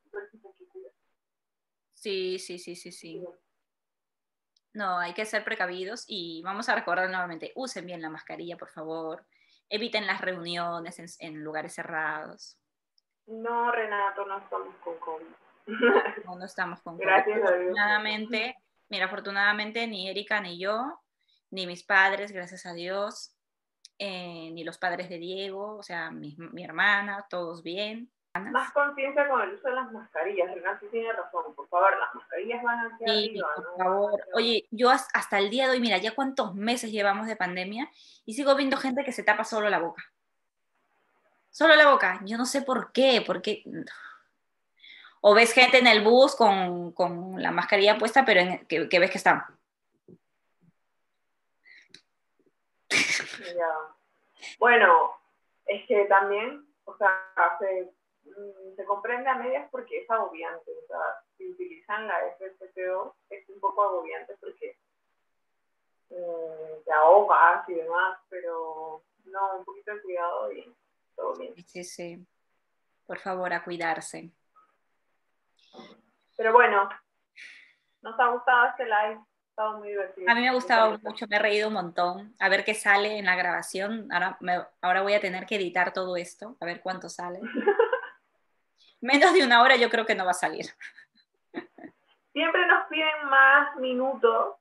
Sí, 1.94 2.38
sí, 2.38 2.60
sí, 2.60 2.76
sí, 2.76 2.92
sí. 2.92 3.26
No, 4.74 5.00
hay 5.00 5.14
que 5.14 5.26
ser 5.26 5.44
precavidos 5.44 6.06
y 6.08 6.44
vamos 6.44 6.70
a 6.70 6.76
recordar 6.76 7.10
nuevamente, 7.10 7.52
usen 7.56 7.86
bien 7.86 8.02
la 8.02 8.10
mascarilla, 8.10 8.58
por 8.58 8.70
favor. 8.70 9.26
Eviten 9.70 10.06
las 10.06 10.22
reuniones 10.22 11.00
en, 11.00 11.08
en 11.20 11.44
lugares 11.44 11.74
cerrados. 11.74 12.60
No, 13.26 13.72
Renato, 13.72 14.26
no 14.26 14.38
estamos 14.38 14.76
con 14.84 14.98
COVID. 15.00 15.26
No, 16.26 16.36
no 16.38 16.46
estamos 16.46 16.82
con 16.82 16.96
COVID. 16.96 17.06
Gracias 17.06 17.38
a 17.38 17.40
Dios. 17.40 17.52
Afortunadamente, 17.52 18.58
mira, 18.90 19.06
afortunadamente 19.06 19.88
ni 19.88 20.10
Erika 20.10 20.42
ni 20.42 20.60
yo, 20.60 21.02
ni 21.52 21.68
mis 21.68 21.84
padres, 21.84 22.32
gracias 22.32 22.66
a 22.66 22.74
Dios, 22.74 23.36
eh, 24.00 24.50
ni 24.52 24.64
los 24.64 24.78
padres 24.78 25.10
de 25.10 25.18
Diego, 25.18 25.78
o 25.78 25.84
sea, 25.84 26.12
mi, 26.12 26.36
mi 26.38 26.64
hermana, 26.64 27.26
todos 27.30 27.64
bien. 27.64 28.12
Más 28.34 28.72
conciencia 28.72 29.28
con 29.30 29.44
el 29.44 29.54
uso 29.54 29.68
de 29.68 29.76
las 29.76 29.92
mascarillas, 29.92 30.52
Renato 30.52 30.88
tiene 30.88 31.14
razón, 31.14 31.54
por 31.54 31.68
favor, 31.70 31.96
las 32.00 32.16
mascarillas 32.16 32.64
van 32.64 32.80
a 32.80 32.98
ser 32.98 33.10
sí, 33.10 33.40
por 33.56 33.78
favor. 33.78 34.22
Oye, 34.34 34.68
yo 34.72 34.90
hasta 34.90 35.38
el 35.38 35.52
día 35.52 35.66
de 35.66 35.74
hoy, 35.74 35.80
mira, 35.80 36.00
ya 36.00 36.16
cuántos 36.16 36.56
meses 36.56 36.92
llevamos 36.92 37.28
de 37.28 37.36
pandemia 37.36 37.92
y 38.26 38.34
sigo 38.34 38.56
viendo 38.56 38.78
gente 38.78 39.04
que 39.04 39.12
se 39.12 39.22
tapa 39.22 39.44
solo 39.44 39.70
la 39.70 39.78
boca. 39.78 40.04
Solo 41.52 41.76
la 41.76 41.92
boca, 41.92 42.22
yo 42.26 42.38
no 42.38 42.48
sé 42.48 42.64
por 42.64 42.92
qué, 42.92 43.24
porque... 43.24 43.64
O 45.26 45.34
ves 45.34 45.54
gente 45.54 45.78
en 45.78 45.88
el 45.88 46.04
bus 46.04 46.36
con, 46.36 46.92
con 46.92 47.42
la 47.42 47.52
mascarilla 47.52 47.98
puesta, 47.98 48.26
pero 48.26 48.42
en, 48.42 48.66
que, 48.68 48.90
que 48.90 49.00
ves 49.00 49.10
que 49.10 49.20
están. 49.20 49.42
Ya. 53.56 53.96
Bueno, 54.60 55.14
es 55.66 55.88
que 55.88 56.04
también, 56.06 56.68
o 56.84 56.98
sea, 56.98 57.32
se, 57.58 57.90
mm, 58.26 58.76
se 58.76 58.84
comprende 58.84 59.30
a 59.30 59.36
medias 59.36 59.70
porque 59.72 60.02
es 60.02 60.12
agobiante. 60.12 60.72
O 60.84 60.88
sea, 60.88 61.00
si 61.38 61.50
utilizan 61.50 62.06
la 62.06 62.20
FFPO 62.38 63.16
es 63.30 63.48
un 63.48 63.62
poco 63.62 63.82
agobiante 63.82 64.36
porque 64.42 64.78
mm, 66.10 66.84
te 66.84 66.92
ahogas 66.92 67.70
y 67.70 67.76
demás, 67.76 68.20
pero 68.28 69.04
no, 69.24 69.58
un 69.58 69.64
poquito 69.64 69.96
de 69.96 70.02
cuidado 70.02 70.52
y 70.52 70.76
todo 71.16 71.34
bien. 71.38 71.56
Sí, 71.66 71.86
sí. 71.86 72.28
Por 73.06 73.20
favor, 73.20 73.54
a 73.54 73.64
cuidarse. 73.64 74.34
Pero 76.36 76.54
bueno, 76.54 76.90
nos 78.02 78.20
ha 78.20 78.28
gustado 78.28 78.68
este 78.70 78.86
live. 78.86 79.20
Ha 79.56 79.72
muy 79.78 79.90
divertido. 79.90 80.32
A 80.32 80.34
mí 80.34 80.42
me 80.42 80.50
ha 80.50 80.54
gustado 80.54 80.98
mucho, 81.04 81.28
me 81.28 81.36
he 81.36 81.40
reído 81.40 81.68
un 81.68 81.76
montón. 81.76 82.36
A 82.40 82.50
ver 82.50 82.64
qué 82.66 82.74
sale 82.74 83.20
en 83.20 83.26
la 83.26 83.36
grabación. 83.36 84.12
Ahora, 84.12 84.36
me- 84.40 84.66
ahora 84.82 85.04
voy 85.04 85.14
a 85.14 85.20
tener 85.22 85.46
que 85.46 85.58
editar 85.58 85.94
todo 85.94 86.18
esto, 86.18 86.58
a 86.60 86.66
ver 86.66 86.82
cuánto 86.82 87.08
sale. 87.08 87.40
Menos 89.02 89.34
de 89.34 89.44
una 89.44 89.62
hora 89.62 89.76
yo 89.76 89.90
creo 89.92 90.06
que 90.08 90.16
no 90.16 90.26
va 90.26 90.32
a 90.32 90.34
salir. 90.34 90.66
Siempre 92.32 92.66
nos 92.66 92.88
piden 92.88 93.26
más 93.30 93.76
minutos, 93.76 94.56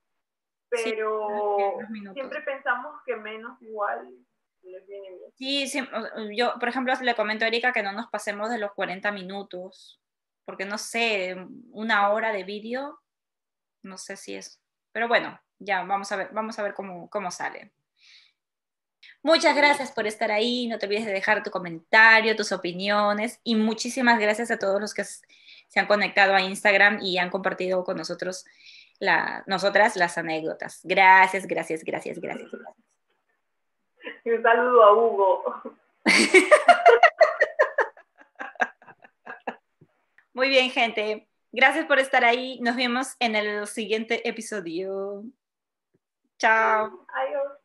Sí, 0.72 0.90
pero 0.90 1.78
más 1.80 1.88
minutos. 1.90 2.14
siempre 2.14 2.42
pensamos 2.42 3.00
que 3.06 3.16
menos 3.16 3.60
igual 3.62 4.10
les 4.62 4.86
viene 4.86 5.08
bien. 5.10 5.30
Sí, 5.36 5.66
sí, 5.68 5.88
yo, 6.36 6.58
por 6.58 6.68
ejemplo, 6.68 6.92
le 7.00 7.14
comento 7.14 7.44
a 7.44 7.48
Erika 7.48 7.72
que 7.72 7.82
no 7.82 7.92
nos 7.92 8.08
pasemos 8.10 8.50
de 8.50 8.58
los 8.58 8.72
40 8.72 9.10
minutos, 9.10 10.01
porque 10.44 10.64
no 10.64 10.78
sé, 10.78 11.36
una 11.70 12.10
hora 12.10 12.32
de 12.32 12.44
vídeo, 12.44 13.00
no 13.82 13.98
sé 13.98 14.16
si 14.16 14.34
es, 14.34 14.60
pero 14.92 15.08
bueno, 15.08 15.40
ya 15.58 15.82
vamos 15.84 16.10
a 16.12 16.16
ver, 16.16 16.28
vamos 16.32 16.58
a 16.58 16.62
ver 16.62 16.74
cómo, 16.74 17.08
cómo 17.10 17.30
sale. 17.30 17.72
Muchas 19.22 19.56
gracias 19.56 19.92
por 19.92 20.06
estar 20.06 20.32
ahí, 20.32 20.66
no 20.66 20.78
te 20.78 20.86
olvides 20.86 21.06
de 21.06 21.12
dejar 21.12 21.42
tu 21.44 21.50
comentario, 21.50 22.34
tus 22.34 22.50
opiniones 22.50 23.40
y 23.44 23.54
muchísimas 23.54 24.18
gracias 24.18 24.50
a 24.50 24.58
todos 24.58 24.80
los 24.80 24.94
que 24.94 25.04
se 25.04 25.80
han 25.80 25.86
conectado 25.86 26.34
a 26.34 26.40
Instagram 26.40 26.98
y 27.00 27.18
han 27.18 27.30
compartido 27.30 27.84
con 27.84 27.96
nosotros, 27.96 28.44
la, 28.98 29.44
nosotras 29.46 29.96
las 29.96 30.18
anécdotas. 30.18 30.80
Gracias, 30.82 31.46
gracias, 31.46 31.84
gracias, 31.84 32.18
gracias. 32.18 32.50
gracias. 32.50 32.84
Un 34.24 34.42
saludo 34.42 34.82
a 34.82 34.92
Hugo. 34.92 35.44
Muy 40.34 40.48
bien, 40.48 40.70
gente. 40.70 41.28
Gracias 41.52 41.86
por 41.86 41.98
estar 41.98 42.24
ahí. 42.24 42.58
Nos 42.60 42.76
vemos 42.76 43.16
en 43.18 43.36
el 43.36 43.66
siguiente 43.66 44.26
episodio. 44.28 45.24
Chao. 46.38 47.06
Adiós. 47.14 47.61